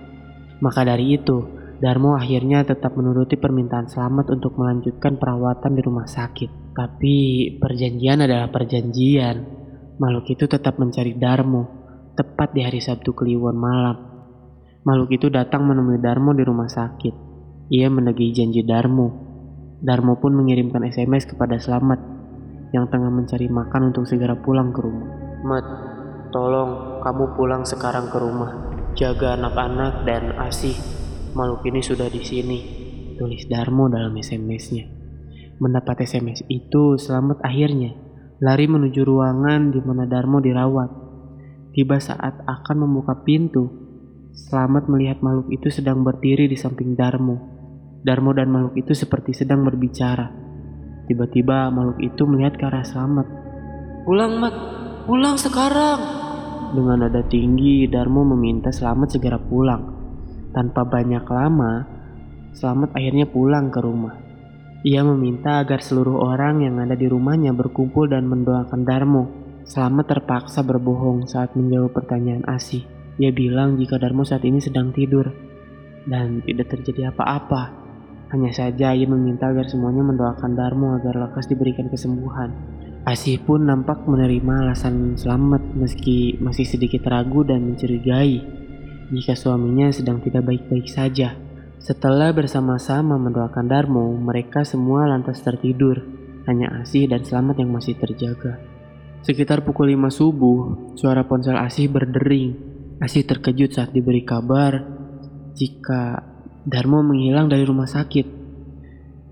Maka 0.59 0.83
dari 0.83 1.15
itu, 1.15 1.47
Darmo 1.79 2.19
akhirnya 2.19 2.67
tetap 2.67 2.99
menuruti 2.99 3.39
permintaan 3.39 3.87
Selamat 3.87 4.35
untuk 4.35 4.59
melanjutkan 4.59 5.23
perawatan 5.23 5.79
di 5.79 5.83
rumah 5.87 6.11
sakit. 6.11 6.75
Tapi 6.75 7.15
perjanjian 7.63 8.27
adalah 8.27 8.51
perjanjian. 8.51 9.37
Makhluk 10.03 10.35
itu 10.35 10.51
tetap 10.51 10.83
mencari 10.83 11.15
Darmo, 11.15 11.63
tepat 12.19 12.51
di 12.51 12.67
hari 12.67 12.83
Sabtu 12.83 13.15
Kliwon 13.15 13.55
malam. 13.55 13.97
Makhluk 14.83 15.15
itu 15.15 15.31
datang 15.31 15.63
menemui 15.63 16.03
Darmo 16.03 16.35
di 16.35 16.43
rumah 16.43 16.67
sakit. 16.67 17.15
Ia 17.71 17.87
menagih 17.87 18.35
janji 18.35 18.67
Darmo 18.67 19.29
Darmo 19.79 20.19
pun 20.19 20.35
mengirimkan 20.35 20.83
SMS 20.83 21.23
kepada 21.31 21.55
Selamat 21.63 22.03
yang 22.75 22.91
tengah 22.91 23.15
mencari 23.15 23.47
makan 23.47 23.95
untuk 23.95 24.11
segera 24.11 24.35
pulang 24.35 24.75
ke 24.75 24.83
rumah. 24.83 25.07
Mat, 25.47 25.67
tolong 26.31 27.01
kamu 27.03 27.25
pulang 27.37 27.63
sekarang 27.65 28.13
ke 28.13 28.19
rumah. 28.21 28.71
Jaga 28.99 29.39
anak-anak 29.39 30.05
dan 30.09 30.35
asih. 30.43 30.75
Makhluk 31.37 31.67
ini 31.69 31.81
sudah 31.85 32.09
di 32.11 32.23
sini. 32.25 32.59
Tulis 33.19 33.47
Darmo 33.51 33.91
dalam 33.91 34.15
SMS-nya. 34.15 34.87
Mendapat 35.59 36.07
SMS 36.07 36.47
itu, 36.47 36.95
Selamat 36.99 37.43
akhirnya 37.43 37.95
lari 38.39 38.71
menuju 38.71 39.03
ruangan 39.03 39.75
di 39.75 39.83
mana 39.83 40.07
Darmo 40.07 40.39
dirawat. 40.39 40.91
Tiba 41.75 41.99
saat 41.99 42.43
akan 42.47 42.77
membuka 42.87 43.19
pintu, 43.27 43.67
Selamat 44.39 44.87
melihat 44.87 45.19
makhluk 45.19 45.51
itu 45.51 45.67
sedang 45.67 46.07
berdiri 46.07 46.47
di 46.47 46.55
samping 46.55 46.95
Darmo. 46.95 47.37
Darmo 48.07 48.31
dan 48.31 48.55
makhluk 48.55 48.79
itu 48.79 48.95
seperti 48.95 49.35
sedang 49.35 49.67
berbicara. 49.67 50.31
Tiba-tiba 51.11 51.75
makhluk 51.75 51.99
itu 51.99 52.23
melihat 52.23 52.55
ke 52.55 52.65
arah 52.71 52.87
Selamat. 52.87 53.27
Pulang, 54.07 54.39
Mat. 54.39 54.55
Pulang 55.09 55.41
sekarang. 55.41 56.01
Dengan 56.77 57.09
nada 57.09 57.25
tinggi, 57.25 57.89
Darmo 57.89 58.29
meminta 58.29 58.69
Selamat 58.69 59.17
segera 59.17 59.41
pulang. 59.41 59.89
Tanpa 60.53 60.85
banyak 60.85 61.25
lama, 61.25 61.89
Selamat 62.53 62.93
akhirnya 62.93 63.25
pulang 63.25 63.73
ke 63.73 63.81
rumah. 63.81 64.21
Ia 64.85 65.01
meminta 65.09 65.65
agar 65.65 65.81
seluruh 65.81 66.21
orang 66.21 66.61
yang 66.61 66.77
ada 66.77 66.93
di 66.93 67.09
rumahnya 67.09 67.57
berkumpul 67.57 68.13
dan 68.13 68.29
mendoakan 68.29 68.85
Darmo. 68.85 69.25
Selamat 69.65 70.13
terpaksa 70.13 70.61
berbohong 70.61 71.25
saat 71.25 71.57
menjawab 71.57 71.97
pertanyaan 71.97 72.45
Asih. 72.45 72.85
Ia 73.17 73.33
bilang 73.33 73.81
jika 73.81 73.97
Darmo 73.97 74.29
saat 74.29 74.45
ini 74.45 74.61
sedang 74.61 74.93
tidur 74.93 75.33
dan 76.05 76.45
tidak 76.45 76.69
terjadi 76.69 77.17
apa-apa. 77.17 77.73
Hanya 78.29 78.53
saja 78.53 78.93
ia 78.93 79.09
meminta 79.09 79.49
agar 79.49 79.73
semuanya 79.73 80.05
mendoakan 80.05 80.53
Darmo 80.53 81.01
agar 81.01 81.17
lekas 81.17 81.49
diberikan 81.49 81.89
kesembuhan. 81.89 82.77
Asih 83.07 83.39
pun 83.39 83.63
nampak 83.63 84.07
menerima 84.07 84.67
alasan 84.67 85.15
selamat 85.15 85.75
meski 85.79 86.35
masih 86.43 86.67
sedikit 86.67 87.07
ragu 87.07 87.47
dan 87.47 87.63
mencurigai 87.63 88.43
jika 89.09 89.33
suaminya 89.39 89.89
sedang 89.95 90.19
tidak 90.21 90.45
baik-baik 90.45 90.91
saja. 90.91 91.33
Setelah 91.79 92.35
bersama-sama 92.35 93.17
mendoakan 93.17 93.67
Darmo, 93.71 94.13
mereka 94.19 94.67
semua 94.67 95.07
lantas 95.07 95.41
tertidur. 95.41 96.03
Hanya 96.49 96.81
Asih 96.81 97.07
dan 97.07 97.23
Selamat 97.29 97.61
yang 97.61 97.71
masih 97.71 97.95
terjaga. 97.97 98.57
Sekitar 99.21 99.63
pukul 99.63 99.93
5 99.95 100.09
subuh, 100.09 100.59
suara 100.97 101.23
ponsel 101.29 101.55
Asih 101.55 101.93
berdering. 101.93 102.57
Asih 102.99 103.23
terkejut 103.23 103.79
saat 103.79 103.95
diberi 103.95 104.27
kabar 104.27 104.81
jika 105.55 106.25
Darmo 106.67 107.01
menghilang 107.01 107.47
dari 107.47 107.63
rumah 107.63 107.87
sakit. 107.87 108.27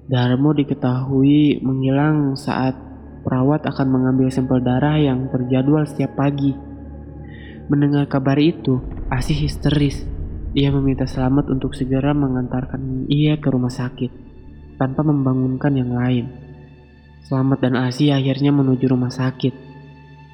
Darmo 0.06 0.54
diketahui 0.54 1.60
menghilang 1.60 2.38
saat 2.38 2.85
perawat 3.26 3.66
akan 3.66 3.86
mengambil 3.90 4.30
sampel 4.30 4.62
darah 4.62 4.94
yang 4.94 5.26
terjadwal 5.34 5.82
setiap 5.82 6.14
pagi. 6.14 6.54
Mendengar 7.66 8.06
kabar 8.06 8.38
itu, 8.38 8.78
Asih 9.10 9.34
histeris. 9.34 10.06
Ia 10.54 10.70
meminta 10.70 11.10
selamat 11.10 11.50
untuk 11.50 11.74
segera 11.74 12.14
mengantarkan 12.14 13.10
ia 13.10 13.34
ke 13.42 13.50
rumah 13.50 13.74
sakit, 13.74 14.08
tanpa 14.78 15.02
membangunkan 15.02 15.74
yang 15.74 15.90
lain. 15.90 16.30
Selamat 17.26 17.66
dan 17.66 17.74
Asih 17.74 18.14
akhirnya 18.14 18.54
menuju 18.54 18.86
rumah 18.86 19.10
sakit. 19.10 19.54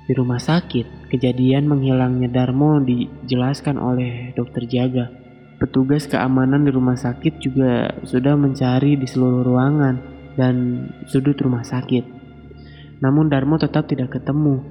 Di 0.05 0.13
rumah 0.13 0.37
sakit, 0.37 1.09
kejadian 1.09 1.65
menghilangnya 1.65 2.29
Darmo 2.29 2.77
dijelaskan 2.85 3.81
oleh 3.81 4.37
dokter 4.37 4.69
jaga. 4.69 5.09
Petugas 5.57 6.05
keamanan 6.05 6.69
di 6.69 6.71
rumah 6.75 7.01
sakit 7.01 7.41
juga 7.41 7.97
sudah 8.05 8.37
mencari 8.37 9.01
di 9.01 9.09
seluruh 9.09 9.41
ruangan 9.41 9.97
dan 10.37 10.87
sudut 11.09 11.39
rumah 11.41 11.65
sakit. 11.65 12.22
Namun 13.03 13.27
Darmo 13.27 13.59
tetap 13.59 13.91
tidak 13.91 14.15
ketemu. 14.15 14.63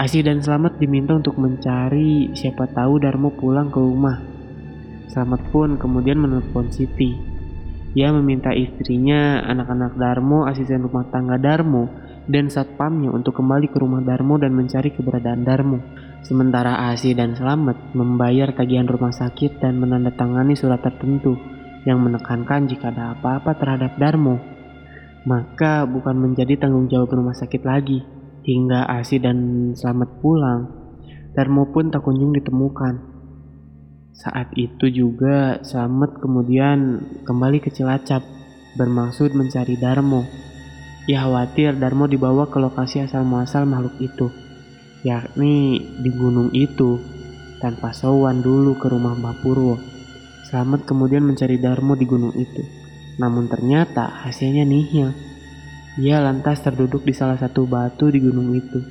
Asih 0.00 0.24
dan 0.24 0.40
Selamat 0.40 0.80
diminta 0.80 1.12
untuk 1.12 1.36
mencari 1.36 2.32
siapa 2.32 2.64
tahu 2.72 2.96
Darmo 2.96 3.36
pulang 3.36 3.68
ke 3.68 3.76
rumah. 3.76 4.24
Selamat 5.12 5.44
pun 5.52 5.76
kemudian 5.76 6.16
menelpon 6.16 6.72
Siti. 6.72 7.12
Ia 7.94 8.10
meminta 8.10 8.50
istrinya, 8.50 9.44
anak-anak 9.46 9.94
Darmo, 10.00 10.48
asisten 10.48 10.82
rumah 10.82 11.06
tangga 11.12 11.38
Darmo, 11.38 11.86
dan 12.26 12.50
satpamnya 12.50 13.12
untuk 13.12 13.38
kembali 13.38 13.70
ke 13.70 13.78
rumah 13.78 14.02
Darmo 14.02 14.40
dan 14.40 14.56
mencari 14.56 14.90
keberadaan 14.90 15.46
Darmo. 15.46 15.78
Sementara 16.24 16.88
Asi 16.90 17.12
dan 17.12 17.36
Selamat 17.36 17.76
membayar 17.92 18.50
tagihan 18.56 18.88
rumah 18.88 19.12
sakit 19.12 19.60
dan 19.60 19.76
menandatangani 19.78 20.56
surat 20.56 20.80
tertentu 20.80 21.36
yang 21.84 22.00
menekankan 22.00 22.64
jika 22.64 22.90
ada 22.90 23.12
apa-apa 23.12 23.54
terhadap 23.60 23.94
Darmo, 24.00 24.40
maka 25.24 25.88
bukan 25.88 26.16
menjadi 26.16 26.60
tanggung 26.60 26.88
jawab 26.88 27.12
rumah 27.12 27.36
sakit 27.36 27.64
lagi. 27.64 28.00
Hingga 28.44 28.84
Asi 28.86 29.16
dan 29.16 29.72
Selamat 29.72 30.20
pulang, 30.20 30.68
Darmo 31.32 31.68
pun 31.72 31.88
tak 31.88 32.04
kunjung 32.04 32.36
ditemukan. 32.36 33.00
Saat 34.12 34.52
itu 34.54 34.86
juga 34.92 35.64
Selamat 35.64 36.20
kemudian 36.20 37.00
kembali 37.24 37.64
ke 37.64 37.72
Cilacap 37.72 38.20
bermaksud 38.76 39.32
mencari 39.32 39.80
Darmo. 39.80 40.28
Ia 41.08 41.24
khawatir 41.24 41.76
Darmo 41.80 42.04
dibawa 42.04 42.46
ke 42.52 42.60
lokasi 42.60 43.00
asal 43.00 43.24
muasal 43.24 43.64
makhluk 43.64 43.96
itu 44.00 44.28
yakni 45.04 45.84
di 46.00 46.10
gunung 46.16 46.48
itu, 46.56 46.96
tanpa 47.60 47.92
sowan 47.92 48.40
dulu 48.40 48.72
ke 48.80 48.88
rumah 48.88 49.12
Mbah 49.12 49.36
Purwo. 49.44 49.76
Selamat 50.48 50.88
kemudian 50.88 51.20
mencari 51.20 51.60
Darmo 51.60 51.92
di 51.92 52.08
gunung 52.08 52.32
itu. 52.32 52.83
Namun 53.20 53.46
ternyata 53.46 54.26
hasilnya 54.26 54.66
nihil. 54.66 55.14
Ia 56.00 56.18
lantas 56.18 56.58
terduduk 56.58 57.06
di 57.06 57.14
salah 57.14 57.38
satu 57.38 57.70
batu 57.70 58.10
di 58.10 58.18
gunung 58.18 58.50
itu. 58.54 58.82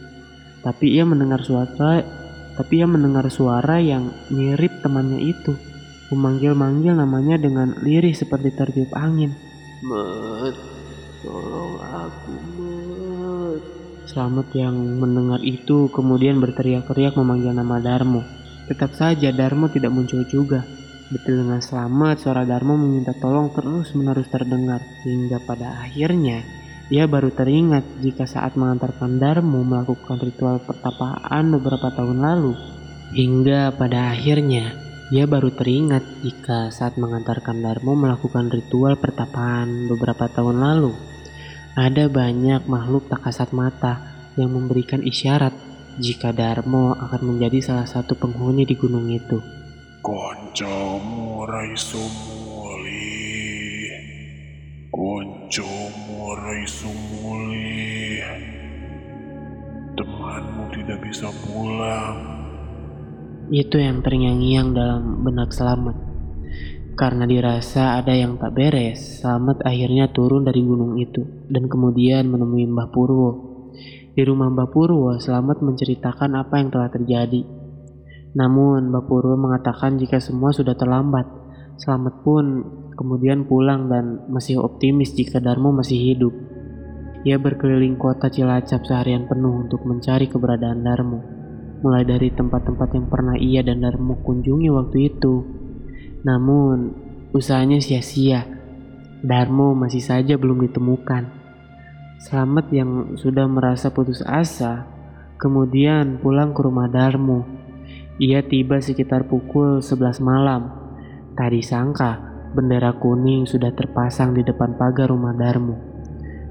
Tapi 0.63 0.95
ia 0.95 1.03
mendengar 1.03 1.43
suara, 1.43 1.99
tapi 2.55 2.79
ia 2.79 2.87
mendengar 2.87 3.27
suara 3.27 3.83
yang 3.83 4.15
mirip 4.31 4.79
temannya 4.79 5.19
itu. 5.19 5.51
Memanggil-manggil 6.15 6.95
namanya 6.95 7.35
dengan 7.35 7.75
lirih 7.83 8.15
seperti 8.15 8.55
tertiup 8.55 8.95
angin. 8.95 9.35
Mat, 9.83 10.55
tolong 11.19 11.75
aku, 11.83 12.35
Selamat 14.03 14.51
yang 14.51 14.75
mendengar 14.99 15.39
itu 15.41 15.89
kemudian 15.89 16.37
berteriak-teriak 16.37 17.17
memanggil 17.17 17.55
nama 17.55 17.81
Darmo. 17.81 18.21
Tetap 18.69 18.93
saja 18.93 19.33
Darmo 19.33 19.71
tidak 19.71 19.89
muncul 19.89 20.21
juga. 20.29 20.63
Betul 21.13 21.45
dengan 21.45 21.61
selamat 21.61 22.25
suara 22.25 22.41
Darmo 22.41 22.73
meminta 22.73 23.13
tolong 23.13 23.53
terus 23.53 23.93
menerus 23.93 24.25
terdengar 24.33 24.81
hingga 25.05 25.37
pada 25.45 25.85
akhirnya 25.85 26.41
ia 26.89 27.05
baru 27.05 27.29
teringat 27.29 27.85
jika 28.01 28.25
saat 28.25 28.57
mengantarkan 28.57 29.21
Darmo 29.21 29.61
melakukan 29.61 30.17
ritual 30.17 30.57
pertapaan 30.65 31.53
beberapa 31.53 31.93
tahun 31.93 32.17
lalu. 32.17 32.57
Hingga 33.13 33.77
pada 33.77 34.09
akhirnya, 34.09 34.73
ia 35.13 35.29
baru 35.29 35.53
teringat 35.53 36.01
jika 36.25 36.73
saat 36.73 36.97
mengantarkan 36.97 37.61
Darmo 37.61 37.93
melakukan 37.93 38.49
ritual 38.49 38.97
pertapaan 38.97 39.85
beberapa 39.85 40.25
tahun 40.33 40.65
lalu. 40.65 40.97
Ada 41.77 42.09
banyak 42.09 42.65
makhluk 42.65 43.05
tak 43.05 43.21
kasat 43.29 43.53
mata 43.53 44.01
yang 44.33 44.49
memberikan 44.49 45.05
isyarat 45.05 45.53
jika 46.01 46.33
Darmo 46.33 46.97
akan 46.97 47.21
menjadi 47.21 47.61
salah 47.61 47.85
satu 47.85 48.17
penghuni 48.17 48.65
di 48.65 48.73
gunung 48.73 49.13
itu. 49.13 49.62
Koncomu 50.03 51.47
Raisumuli. 51.47 53.07
Koncomu 54.91 56.35
Raisumuli. 56.43 58.19
Temanmu 59.95 60.63
tidak 60.75 60.99
bisa 61.07 61.31
pulang. 61.47 62.19
Itu 63.47 63.79
yang 63.79 64.03
terngiang-ngiang 64.03 64.75
dalam 64.75 65.23
benak 65.23 65.55
Selamat. 65.55 65.95
Karena 66.99 67.23
dirasa 67.23 67.95
ada 67.95 68.11
yang 68.11 68.35
tak 68.35 68.59
beres, 68.59 69.23
Selamat 69.23 69.63
akhirnya 69.63 70.11
turun 70.11 70.43
dari 70.43 70.67
gunung 70.67 70.99
itu 70.99 71.47
dan 71.47 71.71
kemudian 71.71 72.27
menemui 72.27 72.67
Mbah 72.67 72.91
Purwo. 72.91 73.31
Di 74.11 74.19
rumah 74.27 74.51
Mbah 74.51 74.67
Purwo, 74.67 75.15
Selamat 75.23 75.63
menceritakan 75.63 76.35
apa 76.35 76.59
yang 76.59 76.75
telah 76.75 76.91
terjadi. 76.91 77.62
Namun, 78.33 78.89
Mbah 78.89 79.05
Purwo 79.05 79.37
mengatakan 79.37 79.97
jika 80.01 80.17
semua 80.17 80.49
sudah 80.49 80.73
terlambat. 80.73 81.25
Selamat 81.77 82.21
pun 82.21 82.45
kemudian 82.93 83.49
pulang 83.49 83.89
dan 83.89 84.29
masih 84.29 84.61
optimis 84.61 85.13
jika 85.17 85.41
Darmo 85.41 85.73
masih 85.73 85.97
hidup. 85.97 86.33
Ia 87.23 87.39
berkeliling 87.39 87.97
kota 87.97 88.29
Cilacap 88.29 88.83
seharian 88.85 89.25
penuh 89.25 89.65
untuk 89.65 89.85
mencari 89.87 90.27
keberadaan 90.27 90.83
Darmo 90.83 91.33
mulai 91.83 92.07
dari 92.07 92.31
tempat-tempat 92.31 92.95
yang 92.95 93.05
pernah 93.11 93.35
ia 93.35 93.59
dan 93.59 93.83
Darmo 93.83 94.15
kunjungi 94.23 94.71
waktu 94.71 94.97
itu. 95.11 95.43
Namun, 96.23 96.95
usahanya 97.35 97.83
sia-sia. 97.83 98.47
Darmo 99.19 99.75
masih 99.75 99.99
saja 99.99 100.39
belum 100.39 100.63
ditemukan. 100.71 101.27
Selamat 102.23 102.71
yang 102.71 103.19
sudah 103.19 103.43
merasa 103.51 103.91
putus 103.91 104.23
asa, 104.23 104.87
kemudian 105.35 106.23
pulang 106.23 106.55
ke 106.55 106.63
rumah 106.63 106.87
Darmo. 106.87 107.62
Ia 108.21 108.45
tiba 108.45 108.77
sekitar 108.77 109.25
pukul 109.25 109.81
11 109.81 110.21
malam. 110.21 110.69
Tadi 111.33 111.65
sangka 111.65 112.21
bendera 112.53 112.93
kuning 113.01 113.49
sudah 113.49 113.73
terpasang 113.73 114.37
di 114.37 114.45
depan 114.45 114.77
pagar 114.77 115.09
rumah 115.09 115.33
Darmo. 115.33 115.73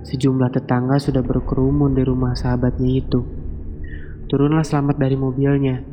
Sejumlah 0.03 0.51
tetangga 0.51 0.99
sudah 0.99 1.23
berkerumun 1.23 1.95
di 1.95 2.03
rumah 2.03 2.35
sahabatnya 2.35 2.91
itu. 2.99 3.23
Turunlah 4.27 4.67
selamat 4.67 4.99
dari 4.99 5.15
mobilnya 5.15 5.87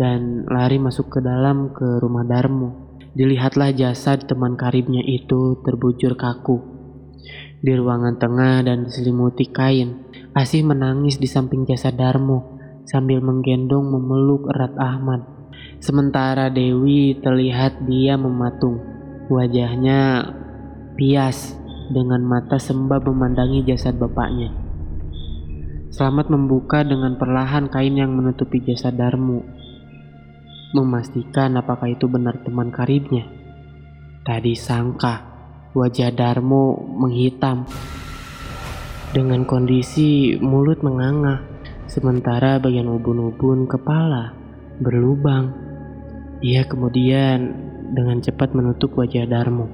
dan 0.00 0.48
lari 0.48 0.80
masuk 0.80 1.12
ke 1.12 1.20
dalam 1.20 1.76
ke 1.76 2.00
rumah 2.00 2.24
Darmo. 2.24 2.96
Dilihatlah 3.12 3.76
jasad 3.76 4.24
teman 4.24 4.56
karibnya 4.56 5.04
itu 5.04 5.60
terbujur 5.60 6.16
kaku. 6.16 6.64
Di 7.60 7.76
ruangan 7.76 8.16
tengah 8.16 8.64
dan 8.64 8.88
diselimuti 8.88 9.52
kain, 9.52 10.00
Asih 10.32 10.64
menangis 10.64 11.20
di 11.20 11.28
samping 11.28 11.68
jasad 11.68 11.92
Darmo 12.00 12.59
sambil 12.90 13.22
menggendong 13.22 13.86
memeluk 13.86 14.50
erat 14.50 14.74
Ahmad. 14.74 15.22
Sementara 15.78 16.50
Dewi 16.50 17.14
terlihat 17.22 17.86
dia 17.86 18.18
mematung. 18.18 18.82
Wajahnya 19.30 20.26
pias 20.98 21.54
dengan 21.94 22.26
mata 22.26 22.58
sembah 22.58 22.98
memandangi 22.98 23.62
jasad 23.62 23.94
bapaknya. 23.94 24.50
Selamat 25.94 26.34
membuka 26.34 26.82
dengan 26.82 27.14
perlahan 27.14 27.70
kain 27.70 27.94
yang 27.94 28.10
menutupi 28.10 28.58
jasad 28.58 28.98
Darmo. 28.98 29.46
Memastikan 30.74 31.54
apakah 31.62 31.94
itu 31.94 32.10
benar 32.10 32.42
teman 32.42 32.74
karibnya. 32.74 33.26
Tadi 34.26 34.58
sangka 34.58 35.30
wajah 35.78 36.10
Darmo 36.10 36.74
menghitam. 36.98 37.70
Dengan 39.10 39.42
kondisi 39.42 40.38
mulut 40.38 40.86
menganga, 40.86 41.42
sementara 41.90 42.62
bagian 42.62 42.86
ubun-ubun 42.86 43.66
kepala 43.66 44.30
berlubang. 44.78 45.50
Ia 46.40 46.64
kemudian 46.64 47.52
dengan 47.90 48.22
cepat 48.22 48.54
menutup 48.54 48.94
wajah 48.94 49.26
Darmo. 49.26 49.66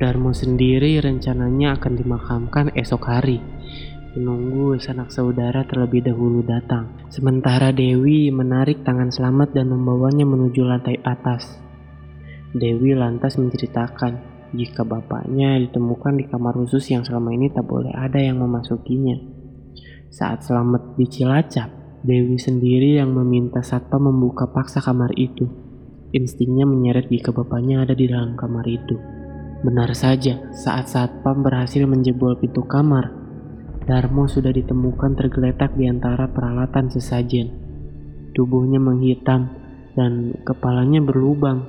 Darmo 0.00 0.32
sendiri 0.34 0.98
rencananya 0.98 1.78
akan 1.78 1.92
dimakamkan 1.94 2.74
esok 2.74 3.06
hari 3.06 3.38
menunggu 4.14 4.78
sanak 4.78 5.10
saudara 5.10 5.66
terlebih 5.66 6.06
dahulu 6.06 6.46
datang. 6.46 6.86
Sementara 7.10 7.74
Dewi 7.74 8.30
menarik 8.30 8.86
tangan 8.86 9.10
Selamat 9.10 9.50
dan 9.50 9.74
membawanya 9.74 10.22
menuju 10.22 10.62
lantai 10.62 11.02
atas. 11.02 11.58
Dewi 12.54 12.94
lantas 12.94 13.34
menceritakan 13.34 14.22
jika 14.54 14.86
bapaknya 14.86 15.58
ditemukan 15.58 16.14
di 16.14 16.24
kamar 16.30 16.54
khusus 16.54 16.86
yang 16.94 17.02
selama 17.02 17.34
ini 17.34 17.50
tak 17.50 17.66
boleh 17.66 17.90
ada 17.90 18.22
yang 18.22 18.38
memasukinya. 18.38 19.33
Saat 20.14 20.46
Selamat 20.46 20.94
di 20.94 21.10
Cilacap, 21.10 21.98
Dewi 22.06 22.38
sendiri 22.38 23.02
yang 23.02 23.10
meminta 23.18 23.66
satpam 23.66 24.14
membuka 24.14 24.46
paksa 24.46 24.78
kamar 24.78 25.10
itu. 25.18 25.42
Instingnya 26.14 26.62
menyeret 26.70 27.10
jika 27.10 27.34
bapaknya 27.34 27.82
ada 27.82 27.98
di 27.98 28.06
dalam 28.06 28.38
kamar 28.38 28.62
itu. 28.70 28.94
Benar 29.66 29.90
saja, 29.98 30.38
saat 30.54 30.86
satpam 30.86 31.42
berhasil 31.42 31.82
menjebol 31.90 32.38
pintu 32.38 32.62
kamar, 32.62 33.10
Darmo 33.90 34.30
sudah 34.30 34.54
ditemukan 34.54 35.18
tergeletak 35.18 35.74
di 35.74 35.90
antara 35.90 36.30
peralatan 36.30 36.94
sesajen. 36.94 37.50
Tubuhnya 38.38 38.78
menghitam 38.78 39.50
dan 39.98 40.30
kepalanya 40.46 41.02
berlubang. 41.02 41.66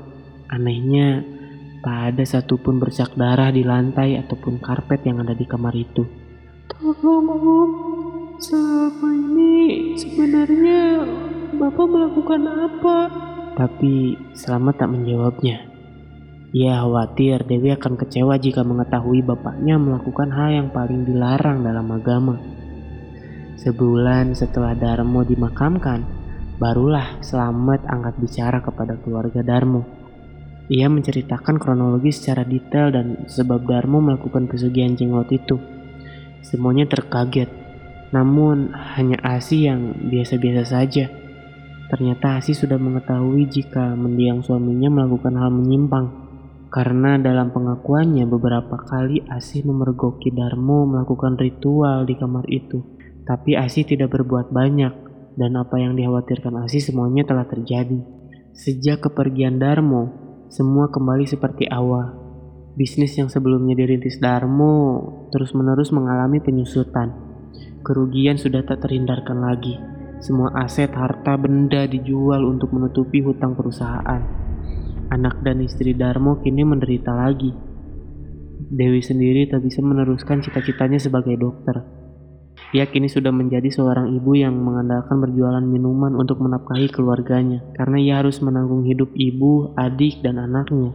Anehnya, 0.53 1.25
tak 1.81 2.13
ada 2.13 2.21
satupun 2.21 2.77
bercak 2.77 3.17
darah 3.17 3.49
di 3.49 3.65
lantai 3.65 4.21
ataupun 4.21 4.61
karpet 4.61 5.01
yang 5.01 5.25
ada 5.25 5.33
di 5.33 5.49
kamar 5.49 5.73
itu. 5.73 6.05
Tolong 6.69 7.94
selama 8.39 9.09
ini 9.15 9.95
sebenarnya 9.95 10.81
Bapak 11.55 11.87
melakukan 11.87 12.41
apa? 12.51 12.97
Tapi 13.55 14.19
Selamat 14.35 14.83
tak 14.83 14.91
menjawabnya. 14.91 15.71
Ia 16.51 16.83
khawatir 16.83 17.47
Dewi 17.47 17.71
akan 17.71 17.95
kecewa 17.95 18.35
jika 18.39 18.63
mengetahui 18.63 19.23
bapaknya 19.23 19.79
melakukan 19.79 20.31
hal 20.35 20.49
yang 20.51 20.67
paling 20.71 21.07
dilarang 21.07 21.63
dalam 21.63 21.87
agama. 21.91 22.35
Sebulan 23.55 24.35
setelah 24.35 24.75
Darmo 24.75 25.23
dimakamkan, 25.23 26.03
barulah 26.59 27.19
Selamat 27.23 27.87
angkat 27.87 28.19
bicara 28.19 28.59
kepada 28.59 28.99
keluarga 28.99 29.43
Darmo. 29.43 29.87
Ia 30.67 30.91
menceritakan 30.91 31.55
kronologi 31.55 32.11
secara 32.11 32.43
detail 32.43 32.91
dan 32.91 33.27
sebab 33.31 33.63
Darmo 33.63 34.03
melakukan 34.03 34.51
pesugihan 34.51 34.91
jenglot 34.95 35.31
itu. 35.31 35.55
Semuanya 36.43 36.87
terkaget, 36.87 37.64
namun 38.15 38.71
hanya 38.95 39.19
Asi 39.19 39.67
yang 39.67 40.07
biasa-biasa 40.07 40.63
saja. 40.63 41.11
Ternyata 41.91 42.39
Asi 42.39 42.55
sudah 42.55 42.79
mengetahui 42.79 43.51
jika 43.51 43.91
mendiang 43.99 44.39
suaminya 44.39 44.87
melakukan 44.87 45.35
hal 45.35 45.51
menyimpang 45.51 46.25
karena 46.75 47.15
dalam 47.15 47.55
pengakuannya 47.55 48.27
beberapa 48.27 48.75
kali 48.75 49.23
Asih 49.31 49.63
memergoki 49.63 50.31
Darmo 50.35 50.83
melakukan 50.83 51.39
ritual 51.39 52.03
di 52.03 52.19
kamar 52.19 52.43
itu. 52.51 52.83
Tapi 53.23 53.55
Asih 53.55 53.87
tidak 53.87 54.11
berbuat 54.11 54.51
banyak 54.51 54.93
dan 55.39 55.51
apa 55.55 55.79
yang 55.79 55.95
dikhawatirkan 55.95 56.67
Asih 56.67 56.83
semuanya 56.83 57.23
telah 57.23 57.47
terjadi. 57.47 58.03
Sejak 58.51 59.07
kepergian 59.07 59.55
Darmo, 59.55 60.11
semua 60.51 60.91
kembali 60.91 61.23
seperti 61.27 61.67
awal. 61.71 62.11
Bisnis 62.75 63.15
yang 63.15 63.31
sebelumnya 63.31 63.71
dirintis 63.71 64.19
Darmo 64.19 65.03
terus-menerus 65.31 65.95
mengalami 65.95 66.43
penyusutan. 66.43 67.24
Kerugian 67.85 68.39
sudah 68.41 68.65
tak 68.65 68.81
terhindarkan 68.85 69.39
lagi. 69.43 69.77
Semua 70.23 70.49
aset, 70.57 70.89
harta, 70.95 71.37
benda 71.37 71.85
dijual 71.85 72.41
untuk 72.47 72.73
menutupi 72.73 73.21
hutang 73.21 73.53
perusahaan. 73.53 74.21
Anak 75.13 75.45
dan 75.45 75.61
istri 75.61 75.93
Darmo 75.93 76.41
kini 76.41 76.65
menderita 76.65 77.13
lagi. 77.13 77.53
Dewi 78.65 79.05
sendiri 79.05 79.45
tak 79.45 79.61
bisa 79.61 79.85
meneruskan 79.85 80.41
cita-citanya 80.41 80.97
sebagai 80.97 81.37
dokter. 81.37 81.85
Ia 82.73 82.89
kini 82.89 83.05
sudah 83.05 83.29
menjadi 83.29 83.69
seorang 83.69 84.17
ibu 84.17 84.33
yang 84.33 84.57
mengandalkan 84.57 85.21
berjualan 85.21 85.61
minuman 85.61 86.17
untuk 86.17 86.41
menafkahi 86.41 86.89
keluarganya, 86.89 87.61
karena 87.77 87.97
ia 88.01 88.13
harus 88.19 88.41
menanggung 88.41 88.83
hidup 88.83 89.13
ibu, 89.13 89.77
adik, 89.77 90.25
dan 90.25 90.41
anaknya. 90.41 90.91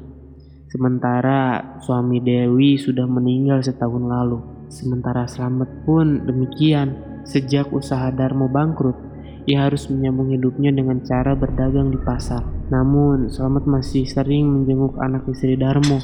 Sementara 0.69 1.79
suami 1.81 2.19
Dewi 2.19 2.77
sudah 2.77 3.07
meninggal 3.07 3.63
setahun 3.63 4.03
lalu. 4.03 4.60
Sementara 4.71 5.27
Selamat 5.27 5.69
pun 5.83 6.23
demikian. 6.25 6.95
Sejak 7.27 7.69
usaha 7.75 8.09
Darmo 8.15 8.49
bangkrut, 8.49 8.97
ia 9.45 9.69
harus 9.69 9.91
menyambung 9.93 10.33
hidupnya 10.33 10.73
dengan 10.73 11.05
cara 11.05 11.37
berdagang 11.37 11.93
di 11.93 11.99
pasar. 12.01 12.47
Namun, 12.71 13.29
Selamat 13.29 13.69
masih 13.69 14.09
sering 14.09 14.47
menjenguk 14.49 14.97
anak 15.03 15.29
istri 15.29 15.59
Darmo 15.59 16.01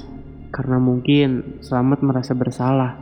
karena 0.51 0.81
mungkin 0.81 1.61
Selamat 1.63 2.03
merasa 2.03 2.33
bersalah 2.33 2.93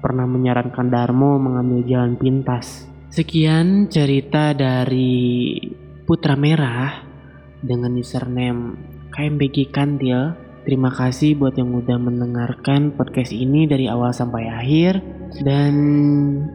pernah 0.00 0.24
menyarankan 0.24 0.88
Darmo 0.88 1.36
mengambil 1.36 1.84
jalan 1.84 2.16
pintas. 2.16 2.88
Sekian 3.10 3.90
cerita 3.92 4.56
dari 4.56 5.58
Putra 6.06 6.38
Merah 6.38 7.02
dengan 7.60 7.92
username 7.98 8.78
KMBG 9.12 9.68
Kantil. 9.74 10.49
Terima 10.60 10.92
kasih 10.92 11.40
buat 11.40 11.56
yang 11.56 11.72
udah 11.72 11.96
mendengarkan 11.96 12.92
podcast 12.92 13.32
ini 13.32 13.64
dari 13.64 13.88
awal 13.88 14.12
sampai 14.12 14.44
akhir. 14.44 15.00
Dan 15.40 15.74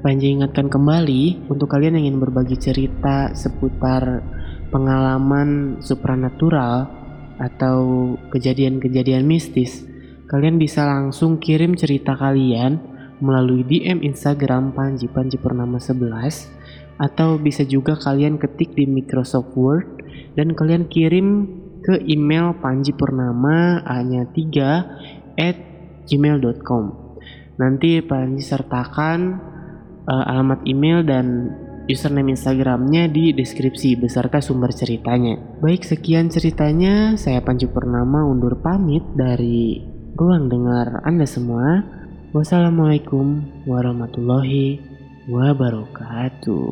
Panji 0.05 0.29
ingatkan 0.29 0.69
kembali 0.69 1.49
untuk 1.49 1.73
kalian 1.73 1.97
yang 1.97 2.13
ingin 2.13 2.21
berbagi 2.21 2.53
cerita 2.53 3.33
seputar 3.33 4.21
pengalaman 4.69 5.81
supranatural 5.81 6.85
atau 7.41 8.13
kejadian-kejadian 8.29 9.25
mistis, 9.25 9.81
kalian 10.29 10.61
bisa 10.61 10.85
langsung 10.85 11.41
kirim 11.41 11.73
cerita 11.73 12.13
kalian 12.13 12.77
melalui 13.23 13.65
DM 13.65 14.05
Instagram 14.05 14.75
Panji 14.77 15.09
Panji 15.09 15.41
Purnama 15.41 15.81
11 15.81 17.01
atau 17.01 17.41
bisa 17.41 17.65
juga 17.65 17.97
kalian 17.97 18.37
ketik 18.37 18.77
di 18.77 18.85
Microsoft 18.85 19.57
Word 19.57 20.03
dan 20.37 20.53
kalian 20.53 20.87
kirim 20.91 21.47
ke 21.85 22.01
email 22.09 22.57
Panji 22.57 22.97
Purnama 22.97 23.85
hanya 23.85 24.25
3 24.25 25.37
at 25.37 25.57
gmail.com 26.09 26.83
nanti 27.61 28.01
Panji 28.01 28.41
sertakan 28.41 29.37
uh, 30.09 30.25
alamat 30.25 30.65
email 30.65 31.05
dan 31.05 31.53
username 31.85 32.33
Instagramnya 32.33 33.05
di 33.09 33.29
deskripsi 33.33 33.93
beserta 34.01 34.41
sumber 34.41 34.73
ceritanya. 34.73 35.37
Baik 35.61 35.85
sekian 35.85 36.33
ceritanya. 36.33 37.13
Saya 37.17 37.41
Panji 37.45 37.69
Purnama 37.69 38.25
undur 38.25 38.57
pamit 38.61 39.05
dari 39.13 39.85
ruang 40.17 40.49
dengar 40.49 41.05
Anda 41.05 41.29
semua. 41.29 41.85
Wassalamualaikum 42.33 43.63
warahmatullahi 43.69 44.81
wabarakatuh. 45.29 46.65